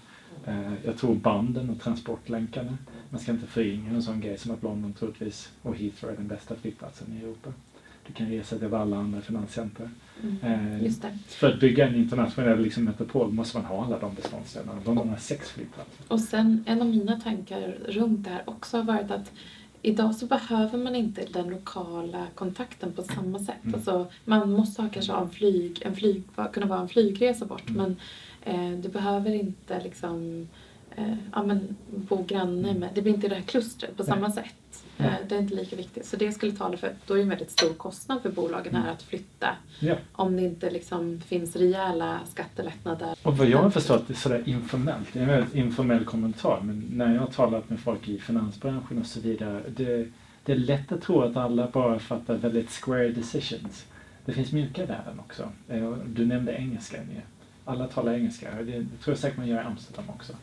jag 0.86 0.97
tror 0.97 1.15
banden 1.15 1.69
och 1.69 1.79
transportlänkarna. 1.79 2.77
Man 3.10 3.19
ska 3.21 3.31
inte 3.31 3.47
förringa 3.47 3.89
en 3.89 4.03
sån 4.03 4.21
grej 4.21 4.38
som 4.38 4.51
att 4.51 4.63
London 4.63 4.93
troligtvis 4.93 5.51
och 5.62 5.75
Heathrow 5.75 6.12
är 6.12 6.17
den 6.17 6.27
bästa 6.27 6.55
flygplatsen 6.55 7.07
i 7.17 7.23
Europa. 7.23 7.53
Du 8.07 8.13
kan 8.13 8.27
resa 8.27 8.57
till 8.57 8.73
alla 8.73 8.97
andra 8.97 9.21
finanscenter. 9.21 9.89
Mm, 10.23 10.83
eh, 10.83 10.91
för 11.27 11.53
att 11.53 11.60
bygga 11.60 11.88
en 11.88 11.95
internationell 11.95 12.62
liksom, 12.62 12.83
metropol 12.83 13.31
måste 13.33 13.57
man 13.57 13.65
ha 13.65 13.86
alla 13.86 13.99
de 13.99 14.13
beståndsdelarna. 14.15 14.81
London 14.86 15.10
har 15.10 15.17
sex 15.17 15.49
flygplatser. 15.49 16.05
Och 16.07 16.19
sen 16.19 16.63
en 16.67 16.81
av 16.81 16.88
mina 16.88 17.19
tankar 17.19 17.77
runt 17.88 18.23
det 18.23 18.29
här 18.29 18.43
också 18.45 18.77
har 18.77 18.83
varit 18.83 19.12
att 19.12 19.31
Idag 19.81 20.15
så 20.15 20.25
behöver 20.25 20.77
man 20.77 20.95
inte 20.95 21.25
den 21.33 21.49
lokala 21.49 22.27
kontakten 22.36 22.93
på 22.93 23.03
samma 23.03 23.39
sätt. 23.39 23.63
Mm. 23.63 23.75
Alltså, 23.75 24.07
man 24.25 24.51
måste 24.51 24.81
ha 24.81 24.89
kanske 24.89 25.13
en 25.13 25.29
flyg, 25.29 25.81
en 25.86 25.95
flyg, 25.95 26.23
kunna 26.53 26.65
vara 26.65 26.79
en 26.81 26.88
flygresa 26.88 27.45
bort 27.45 27.69
mm. 27.69 27.81
men 27.81 27.95
Eh, 28.37 28.37
du 28.81 28.89
behöver 28.89 29.33
inte 29.33 29.83
liksom, 29.83 30.47
eh, 30.95 31.13
ja, 31.33 31.43
men, 31.43 31.75
bo 31.89 32.23
granne 32.23 32.73
med, 32.73 32.89
det 32.95 33.01
blir 33.01 33.13
inte 33.13 33.27
det 33.27 33.36
här 33.36 33.41
klustret 33.41 33.97
på 33.97 34.03
samma 34.03 34.31
sätt. 34.31 34.83
Eh, 34.97 35.13
det 35.29 35.36
är 35.36 35.39
inte 35.39 35.55
lika 35.55 35.75
viktigt. 35.75 36.05
Så 36.05 36.15
det 36.15 36.31
skulle 36.31 36.51
tala 36.51 36.77
för, 36.77 36.93
då 37.05 37.13
är 37.13 37.17
det 37.17 37.23
en 37.23 37.29
väldigt 37.29 37.51
stor 37.51 37.73
kostnad 37.73 38.21
för 38.21 38.31
bolagen 38.31 38.75
här 38.75 38.91
att 38.91 39.03
flytta. 39.03 39.47
Ja. 39.79 39.95
Om 40.12 40.36
det 40.36 40.41
inte 40.41 40.69
liksom 40.69 41.19
finns 41.19 41.55
rejäla 41.55 42.19
skattelättnader. 42.29 43.15
Och 43.23 43.38
vad 43.38 43.47
jag 43.47 43.63
har 43.63 43.69
förstått 43.69 44.07
det 44.07 44.13
är 44.13 44.15
sådär 44.15 44.43
informellt, 44.45 45.07
det 45.13 45.19
är 45.19 45.23
en 45.23 45.29
väldigt 45.29 45.55
informell 45.55 46.05
kommentar, 46.05 46.62
men 46.63 46.86
när 46.91 47.13
jag 47.13 47.21
har 47.21 47.27
talat 47.27 47.69
med 47.69 47.79
folk 47.79 48.07
i 48.07 48.19
finansbranschen 48.19 48.99
och 48.99 49.05
så 49.05 49.19
vidare, 49.19 49.63
det, 49.75 50.07
det 50.43 50.51
är 50.51 50.57
lätt 50.57 50.91
att 50.91 51.01
tro 51.01 51.21
att 51.21 51.38
alla 51.38 51.67
bara 51.67 51.99
fattar 51.99 52.38
väldigt 52.38 52.69
square 52.69 53.10
decisions. 53.10 53.86
Det 54.25 54.33
finns 54.33 54.51
mjuka 54.51 54.86
värden 54.86 55.19
också. 55.19 55.49
Du 56.05 56.25
nämnde 56.25 56.53
engelskan 56.53 57.01
ju 57.15 57.21
alla 57.67 57.88
talar 57.88 58.13
engelska. 58.13 58.56
Det, 58.56 58.63
det 58.63 58.97
tror 59.03 59.12
jag 59.13 59.17
säkert 59.17 59.38
man 59.38 59.47
gör 59.47 59.62
i 59.62 59.65
Amsterdam 59.65 60.10
också. 60.10 60.34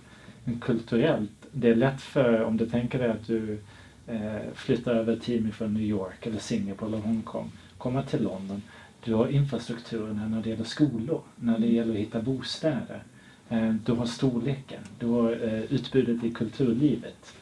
Men 0.44 0.60
kulturellt, 0.60 1.30
det 1.52 1.68
är 1.68 1.74
lätt 1.74 2.00
för, 2.00 2.42
om 2.42 2.56
du 2.56 2.66
tänker 2.66 2.98
dig 2.98 3.10
att 3.10 3.26
du 3.26 3.58
eh, 4.06 4.40
flyttar 4.54 4.94
över 4.94 5.16
team 5.16 5.52
från 5.52 5.74
New 5.74 5.82
York 5.82 6.26
eller 6.26 6.38
Singapore 6.38 6.88
eller 6.88 6.98
Hongkong, 6.98 7.50
komma 7.78 8.02
till 8.02 8.22
London. 8.22 8.62
Du 9.04 9.14
har 9.14 9.28
infrastrukturen 9.28 10.16
här 10.16 10.28
när 10.28 10.42
det 10.42 10.50
gäller 10.50 10.64
skolor, 10.64 11.20
när 11.36 11.58
det 11.58 11.66
gäller 11.66 11.92
att 11.92 12.00
hitta 12.00 12.22
bostäder. 12.22 13.02
Eh, 13.48 13.74
du 13.74 13.92
har 13.92 14.06
storleken, 14.06 14.80
du 14.98 15.06
har 15.06 15.30
eh, 15.32 15.62
utbudet 15.62 16.24
i 16.24 16.30
kulturlivet. 16.30 17.34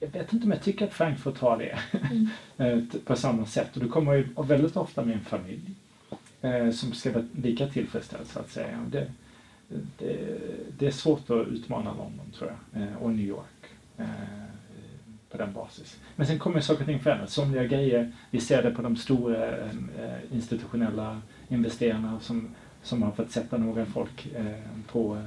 Jag 0.00 0.08
vet 0.08 0.32
inte 0.32 0.44
om 0.44 0.50
jag 0.50 0.62
tycker 0.62 0.86
att 0.86 0.92
Frankfurt 0.92 1.38
har 1.38 1.58
det 1.58 1.78
mm. 2.10 2.28
Eh, 2.56 2.78
på 3.04 3.16
samma 3.16 3.46
sätt. 3.46 3.76
Och 3.76 3.82
du 3.82 3.88
kommer 3.88 4.12
ju 4.12 4.28
väldigt 4.36 4.76
ofta 4.76 5.04
med 5.04 5.14
en 5.14 5.24
familj 5.24 5.74
eh, 6.42 6.70
som 6.70 6.92
ska 6.92 7.12
vara 7.12 7.24
lika 7.42 7.68
tillfredsställd 7.68 8.26
så 8.26 8.38
att 8.38 8.50
säga. 8.50 8.86
Det, 8.90 9.10
det, 9.98 10.38
det, 10.78 10.86
är 10.86 10.90
svårt 10.90 11.30
att 11.30 11.48
utmana 11.48 11.90
London 11.90 12.32
tror 12.38 12.52
jag, 12.72 12.82
eh, 12.82 12.96
och 12.96 13.10
New 13.12 13.26
York 13.26 13.64
eh, 13.98 14.06
på 15.30 15.38
den 15.38 15.52
basis. 15.52 16.00
Men 16.16 16.26
sen 16.26 16.38
kommer 16.38 16.60
saker 16.60 16.80
och 16.80 16.86
ting 16.86 17.00
förändras. 17.00 17.32
Somliga 17.32 17.64
grejer, 17.64 18.12
vi 18.30 18.40
ser 18.40 18.62
det 18.62 18.70
på 18.70 18.82
de 18.82 18.96
stora 18.96 19.56
eh, 19.56 19.70
institutionella 20.32 21.20
investerarna 21.48 22.20
som, 22.20 22.48
som 22.82 23.02
har 23.02 23.12
fått 23.12 23.30
sätta 23.30 23.58
några 23.58 23.86
folk 23.86 24.26
eh, 24.34 24.46
på 24.86 25.22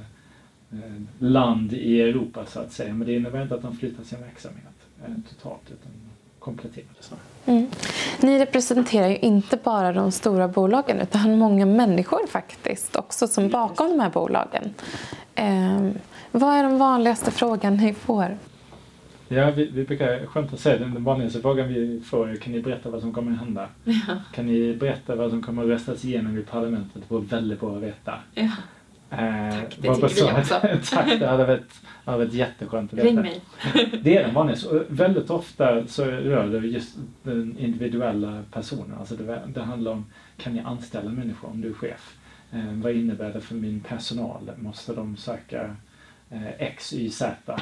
eh, 0.72 1.02
land 1.18 1.72
i 1.72 2.00
Europa 2.00 2.46
så 2.46 2.60
att 2.60 2.72
säga. 2.72 2.94
Men 2.94 3.06
det 3.06 3.14
innebär 3.14 3.42
inte 3.42 3.54
att 3.54 3.62
de 3.62 3.76
flyttar 3.76 4.04
sin 4.04 4.20
verksamhet 4.20 4.74
eh, 5.04 5.14
totalt 5.28 5.70
utan 5.70 5.92
snarare. 7.00 7.24
Mm. 7.46 7.66
Ni 8.20 8.38
representerar 8.38 9.08
ju 9.08 9.16
inte 9.16 9.56
bara 9.56 9.92
de 9.92 10.12
stora 10.12 10.48
bolagen 10.48 11.00
utan 11.00 11.38
många 11.38 11.66
människor 11.66 12.26
faktiskt 12.26 12.96
också 12.96 13.28
som 13.28 13.48
bakom 13.48 13.90
de 13.90 14.00
här 14.00 14.10
bolagen. 14.10 14.74
Eh, 15.34 15.90
vad 16.32 16.54
är 16.54 16.62
den 16.62 16.78
vanligaste 16.78 17.30
frågan 17.30 17.76
ni 17.76 17.94
får? 17.94 18.38
Ja, 19.28 19.50
vi, 19.50 19.70
vi 19.70 19.84
brukar 19.84 20.26
skämt 20.26 20.52
att 20.52 20.60
säga 20.60 20.78
den 20.78 21.04
vanligaste 21.04 21.40
frågan 21.40 21.68
vi 21.68 22.00
får 22.00 22.30
är 22.30 22.36
kan 22.36 22.52
ni 22.52 22.62
berätta 22.62 22.90
vad 22.90 23.00
som 23.00 23.12
kommer 23.12 23.32
att 23.32 23.38
hända? 23.38 23.68
Ja. 23.84 24.16
Kan 24.34 24.46
ni 24.46 24.74
berätta 24.74 25.16
vad 25.16 25.30
som 25.30 25.42
kommer 25.42 25.62
att 25.62 25.68
röstas 25.68 26.04
igenom 26.04 26.38
i 26.38 26.42
parlamentet? 26.42 27.02
Det 27.08 27.14
vore 27.14 27.24
väldigt 27.24 27.60
bra 27.60 27.76
att 27.76 27.82
veta. 27.82 28.14
Ja. 28.34 28.50
Tack, 29.16 29.76
det 29.78 29.94
tycker 29.94 30.32
vi 30.34 30.40
också. 30.40 30.60
tack, 30.94 31.18
det 31.18 31.26
hade 31.26 31.44
varit, 31.44 31.80
hade 32.04 32.18
varit 32.18 32.32
jätteskönt 32.32 32.92
att 32.92 32.98
veta. 32.98 33.08
Ring 33.08 33.14
mig. 33.14 33.40
det 34.02 34.16
är 34.16 34.22
den 34.22 34.34
vanligaste. 34.34 34.84
Väldigt 34.88 35.30
ofta 35.30 35.86
så 35.86 36.04
rör 36.04 36.46
det 36.46 36.66
just 36.66 36.96
den 37.22 37.58
individuella 37.58 38.42
personen. 38.52 38.94
Alltså 38.98 39.16
det, 39.16 39.40
det 39.46 39.62
handlar 39.62 39.92
om, 39.92 40.06
kan 40.36 40.56
jag 40.56 40.66
anställa 40.66 41.10
människor 41.10 41.50
om 41.50 41.60
du 41.60 41.68
är 41.68 41.74
chef? 41.74 42.16
Eh, 42.52 42.72
vad 42.72 42.92
innebär 42.92 43.32
det 43.32 43.40
för 43.40 43.54
min 43.54 43.80
personal? 43.80 44.50
Måste 44.56 44.94
de 44.94 45.16
söka 45.16 45.76
eh, 46.30 46.48
X, 46.58 46.92
Y, 46.92 47.10
Z? 47.10 47.60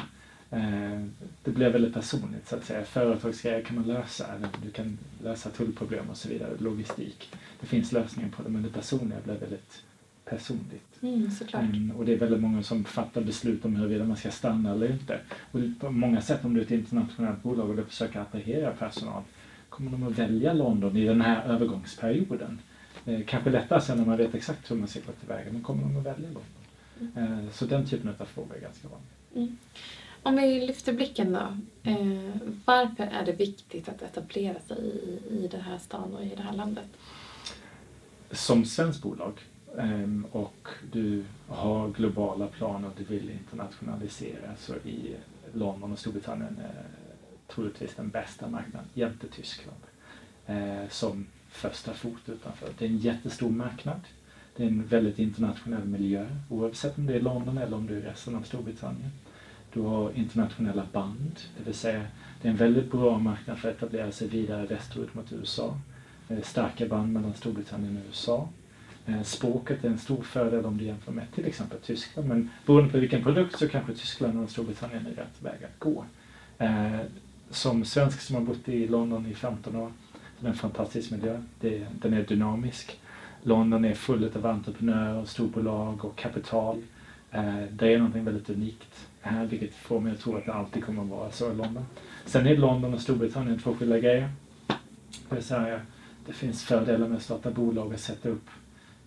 Eh, 0.51 1.01
det 1.43 1.51
blir 1.51 1.69
väldigt 1.69 1.93
personligt 1.93 2.47
så 2.47 2.55
att 2.55 2.63
säga. 2.63 2.85
Företagsgrejer 2.85 3.61
kan 3.61 3.75
man 3.75 3.87
lösa. 3.87 4.25
Du 4.63 4.71
kan 4.71 4.97
lösa 5.23 5.49
tullproblem 5.49 6.09
och 6.09 6.17
så 6.17 6.29
vidare. 6.29 6.49
Logistik. 6.59 7.29
Det 7.59 7.67
finns 7.67 7.91
lösningar 7.91 8.29
på 8.29 8.43
det 8.43 8.49
men 8.49 8.63
det 8.63 8.69
personliga 8.69 9.19
blir 9.23 9.35
väldigt 9.35 9.83
personligt. 10.25 11.01
Mm, 11.01 11.29
mm, 11.53 11.91
och 11.97 12.05
det 12.05 12.13
är 12.13 12.17
väldigt 12.17 12.41
många 12.41 12.63
som 12.63 12.83
fattar 12.83 13.21
beslut 13.21 13.65
om 13.65 13.75
huruvida 13.75 14.03
man 14.03 14.17
ska 14.17 14.31
stanna 14.31 14.71
eller 14.71 14.91
inte. 14.91 15.19
Och 15.51 15.59
på 15.79 15.91
många 15.91 16.21
sätt 16.21 16.45
om 16.45 16.53
du 16.53 16.59
är 16.59 16.65
ett 16.65 16.71
internationellt 16.71 17.43
bolag 17.43 17.69
och 17.69 17.75
du 17.75 17.83
försöker 17.83 18.19
attrahera 18.19 18.71
personal 18.71 19.23
kommer 19.75 19.91
de 19.91 20.03
att 20.03 20.19
välja 20.19 20.53
London 20.53 20.97
i 20.97 21.05
den 21.05 21.21
här 21.21 21.45
övergångsperioden. 21.45 22.59
Eh, 23.05 23.21
kanske 23.27 23.49
lättare 23.49 23.81
sen 23.81 23.97
när 23.97 24.05
man 24.05 24.17
vet 24.17 24.35
exakt 24.35 24.71
hur 24.71 24.75
man 24.75 24.87
ska 24.87 24.99
gå 24.99 25.11
tillväga, 25.11 25.51
men 25.51 25.63
kommer 25.63 25.83
de 25.83 25.97
att 25.97 26.05
välja 26.05 26.29
London? 26.29 26.43
Mm. 26.99 27.45
Eh, 27.45 27.51
så 27.51 27.65
den 27.65 27.85
typen 27.85 28.15
av 28.19 28.25
frågor 28.25 28.55
är 28.55 28.61
ganska 28.61 28.87
vanlig. 28.87 29.07
Mm. 29.35 29.57
Om 30.23 30.35
vi 30.35 30.67
lyfter 30.67 30.93
blicken 30.93 31.33
då. 31.33 31.57
Eh, 31.89 32.31
varför 32.65 33.03
är 33.03 33.25
det 33.25 33.31
viktigt 33.31 33.89
att 33.89 34.01
etablera 34.01 34.59
sig 34.59 34.77
i, 34.77 35.35
i 35.35 35.47
den 35.47 35.61
här 35.61 35.77
stan 35.77 36.13
och 36.13 36.23
i 36.23 36.33
det 36.35 36.41
här 36.41 36.53
landet? 36.53 36.87
Som 38.31 38.65
svenskt 38.65 39.01
bolag 39.01 39.33
Ehm, 39.77 40.25
och 40.31 40.67
du 40.91 41.23
har 41.47 41.89
globala 41.89 42.47
planer 42.47 42.87
och 42.87 42.93
du 42.97 43.03
vill 43.03 43.29
internationalisera 43.29 44.55
så 44.57 44.75
i 44.75 45.15
London 45.53 45.91
och 45.91 45.99
Storbritannien 45.99 46.57
är 46.63 46.83
troligtvis 47.47 47.95
den 47.95 48.09
bästa 48.09 48.47
marknaden 48.47 48.89
jämte 48.93 49.27
Tyskland 49.27 49.81
eh, 50.45 50.89
som 50.89 51.25
första 51.49 51.93
fot 51.93 52.29
utanför. 52.29 52.69
Det 52.77 52.85
är 52.85 52.89
en 52.89 52.97
jättestor 52.97 53.49
marknad. 53.49 54.01
Det 54.55 54.63
är 54.63 54.67
en 54.67 54.87
väldigt 54.87 55.19
internationell 55.19 55.85
miljö 55.85 56.27
oavsett 56.49 56.97
om 56.97 57.05
det 57.05 57.15
är 57.15 57.21
London 57.21 57.57
eller 57.57 57.77
om 57.77 57.87
det 57.87 57.95
är 57.95 58.01
resten 58.01 58.35
av 58.35 58.41
Storbritannien. 58.41 59.11
Du 59.73 59.81
har 59.81 60.11
internationella 60.11 60.87
band, 60.91 61.39
det 61.57 61.63
vill 61.63 61.73
säga 61.73 62.05
det 62.41 62.47
är 62.47 62.51
en 62.51 62.57
väldigt 62.57 62.91
bra 62.91 63.19
marknad 63.19 63.59
för 63.59 63.69
att 63.69 63.75
etablera 63.75 64.11
sig 64.11 64.27
vidare 64.27 64.65
västerut 64.65 65.13
mot 65.13 65.31
USA. 65.31 65.79
Starka 66.43 66.85
band 66.85 67.13
mellan 67.13 67.33
Storbritannien 67.33 67.97
och 67.97 68.03
USA. 68.07 68.49
Eh, 69.07 69.21
språket 69.21 69.83
är 69.83 69.89
en 69.89 69.97
stor 69.97 70.23
fördel 70.23 70.65
om 70.65 70.77
du 70.77 70.85
jämför 70.85 71.11
med 71.11 71.31
till 71.35 71.45
exempel 71.45 71.77
Tyskland. 71.79 72.27
Men 72.27 72.49
beroende 72.65 72.91
på 72.91 72.97
vilken 72.97 73.23
produkt 73.23 73.59
så 73.59 73.67
kanske 73.67 73.93
Tyskland 73.93 74.43
och 74.43 74.49
Storbritannien 74.49 75.05
är 75.05 75.21
rätt 75.21 75.41
väg 75.41 75.63
att 75.63 75.79
gå. 75.79 76.05
Eh, 76.57 76.99
som 77.49 77.85
svensk 77.85 78.21
som 78.21 78.35
har 78.35 78.43
bott 78.43 78.69
i 78.69 78.87
London 78.87 79.25
i 79.25 79.33
15 79.33 79.75
år, 79.75 79.91
det 80.39 80.47
är 80.47 80.49
en 80.49 80.57
fantastisk 80.57 81.11
miljö. 81.11 81.41
Den 82.01 82.13
är 82.13 82.23
dynamisk. 82.23 82.99
London 83.43 83.85
är 83.85 83.93
full 83.93 84.31
av 84.35 84.45
entreprenörer, 84.45 85.25
storbolag 85.25 86.05
och 86.05 86.15
kapital. 86.15 86.81
Eh, 87.31 87.63
det 87.71 87.93
är 87.93 87.97
någonting 87.97 88.25
väldigt 88.25 88.49
unikt 88.49 89.07
här, 89.21 89.45
vilket 89.45 89.75
får 89.75 89.99
mig 89.99 90.11
att 90.11 90.19
tro 90.19 90.37
att 90.37 90.45
det 90.45 90.53
alltid 90.53 90.85
kommer 90.85 91.03
att 91.03 91.09
vara 91.09 91.31
så 91.31 91.51
i 91.51 91.55
London. 91.55 91.85
Sen 92.25 92.47
är 92.47 92.57
London 92.57 92.93
och 92.93 93.01
Storbritannien 93.01 93.59
två 93.59 93.75
skilda 93.75 93.99
grejer. 93.99 94.29
Det, 95.29 95.41
säga, 95.41 95.81
det 96.25 96.33
finns 96.33 96.63
fördelar 96.63 97.07
med 97.07 97.17
att 97.17 97.23
starta 97.23 97.51
bolag 97.51 97.93
och 97.93 97.99
sätta 97.99 98.29
upp 98.29 98.49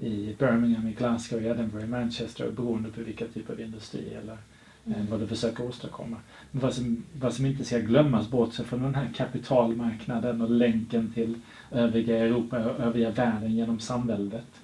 i 0.01 0.35
Birmingham, 0.39 0.89
i 0.89 0.93
Glasgow, 0.93 1.43
i 1.43 1.47
Edinburgh, 1.47 1.85
i 1.85 1.89
Manchester 1.89 2.51
beroende 2.51 2.91
på 2.91 3.01
vilka 3.01 3.27
typ 3.27 3.51
av 3.51 3.61
industri 3.61 4.15
eller 4.15 4.39
eh, 4.87 4.95
mm. 4.95 5.07
vad 5.11 5.21
du 5.21 5.27
försöker 5.27 5.65
åstadkomma. 5.65 6.17
Men 6.51 6.63
vad, 6.63 6.75
som, 6.75 7.05
vad 7.21 7.35
som 7.35 7.47
inte 7.47 7.65
ska 7.65 7.79
glömmas 7.79 8.31
bort 8.31 8.55
sig 8.55 8.65
från 8.65 8.83
den 8.83 8.95
här 8.95 9.11
kapitalmarknaden 9.17 10.43
och 10.43 10.51
länken 10.51 11.13
till 11.15 11.41
övriga 11.71 12.19
Europa 12.19 12.59
och 12.59 12.81
övriga 12.81 13.11
världen 13.11 13.55
genom 13.55 13.81
samväldet 13.81 14.61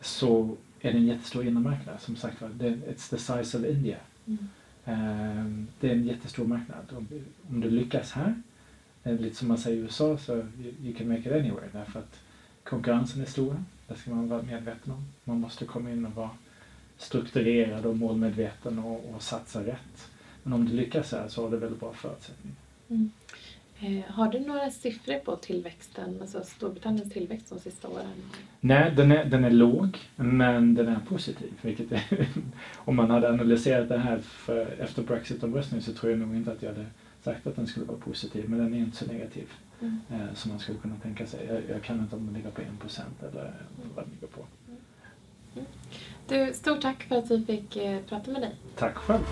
så 0.00 0.56
är 0.80 0.92
det 0.92 0.98
en 0.98 1.06
jättestor 1.06 1.46
innermarknad. 1.46 2.00
Som 2.00 2.16
sagt 2.16 2.40
var, 2.40 2.48
it's 2.48 3.10
the 3.10 3.18
size 3.18 3.58
of 3.58 3.64
India. 3.64 3.98
Mm. 4.26 4.38
Um, 4.84 5.66
det 5.80 5.88
är 5.88 5.92
en 5.92 6.06
jättestor 6.06 6.46
marknad. 6.46 6.92
Om, 6.96 7.08
om 7.50 7.60
du 7.60 7.70
lyckas 7.70 8.12
här, 8.12 8.34
eh, 9.04 9.20
lite 9.20 9.36
som 9.36 9.48
man 9.48 9.58
säger 9.58 9.76
i 9.76 9.80
USA, 9.80 10.18
så 10.18 10.32
you, 10.36 10.74
you 10.82 10.94
can 10.98 11.08
make 11.08 11.20
it 11.20 11.32
anywhere 11.32 11.68
därför 11.72 11.98
att 11.98 12.20
konkurrensen 12.64 13.22
är 13.22 13.26
stor. 13.26 13.56
Det 13.88 13.94
ska 13.94 14.10
man 14.10 14.28
vara 14.28 14.42
medveten 14.42 14.92
om. 14.92 15.04
Man 15.24 15.40
måste 15.40 15.64
komma 15.64 15.90
in 15.90 16.06
och 16.06 16.14
vara 16.14 16.30
strukturerad 16.98 17.86
och 17.86 17.96
målmedveten 17.96 18.78
och, 18.78 19.14
och 19.14 19.22
satsa 19.22 19.66
rätt. 19.66 20.10
Men 20.42 20.52
om 20.52 20.66
du 20.66 20.72
lyckas 20.72 21.12
här 21.12 21.28
så 21.28 21.42
har 21.42 21.50
du 21.50 21.56
väldigt 21.56 21.80
bra 21.80 21.92
förutsättningar. 21.92 22.56
Mm. 22.88 23.10
Eh, 23.80 24.04
har 24.14 24.32
du 24.32 24.40
några 24.40 24.70
siffror 24.70 25.18
på 25.18 25.36
tillväxten, 25.36 26.18
alltså 26.20 26.44
Storbritanniens 26.44 27.12
tillväxt 27.12 27.48
de 27.48 27.58
sista 27.58 27.88
åren? 27.88 28.12
Nej, 28.60 28.92
den 28.96 29.12
är, 29.12 29.24
den 29.24 29.44
är 29.44 29.50
låg, 29.50 29.98
men 30.16 30.74
den 30.74 30.88
är 30.88 31.00
positiv. 31.08 31.52
Vilket 31.62 31.92
är, 31.92 32.28
om 32.74 32.96
man 32.96 33.10
hade 33.10 33.28
analyserat 33.28 33.88
det 33.88 33.98
här 33.98 34.18
för, 34.18 34.66
efter 34.80 35.02
Brexit-omröstningen 35.02 35.82
så 35.82 35.92
tror 35.92 36.12
jag 36.12 36.20
nog 36.20 36.36
inte 36.36 36.52
att 36.52 36.62
jag 36.62 36.70
hade 36.70 36.86
sagt 37.22 37.46
att 37.46 37.56
den 37.56 37.66
skulle 37.66 37.86
vara 37.86 37.98
positiv, 37.98 38.48
men 38.48 38.58
den 38.58 38.74
är 38.74 38.78
inte 38.78 38.96
så 38.96 39.06
negativ 39.06 39.48
mm. 39.80 40.00
eh, 40.10 40.34
som 40.34 40.50
man 40.50 40.60
skulle 40.60 40.78
kunna 40.78 40.96
tänka 41.02 41.26
sig. 41.26 41.46
Jag, 41.46 41.76
jag 41.76 41.82
kan 41.82 42.00
inte 42.00 42.16
om 42.16 42.26
den 42.26 42.34
ligger 42.34 42.50
på 42.50 42.60
1% 42.60 43.00
eller 43.30 43.54
vad 43.94 44.04
den 44.04 44.12
ligger 44.14 44.26
på. 44.26 44.40
Mm. 45.56 45.66
Du, 46.28 46.52
stort 46.54 46.80
tack 46.80 47.02
för 47.02 47.16
att 47.16 47.30
vi 47.30 47.44
fick 47.44 47.76
eh, 47.76 48.00
prata 48.08 48.30
med 48.30 48.42
dig. 48.42 48.54
Tack 48.76 48.96
själv. 48.96 49.22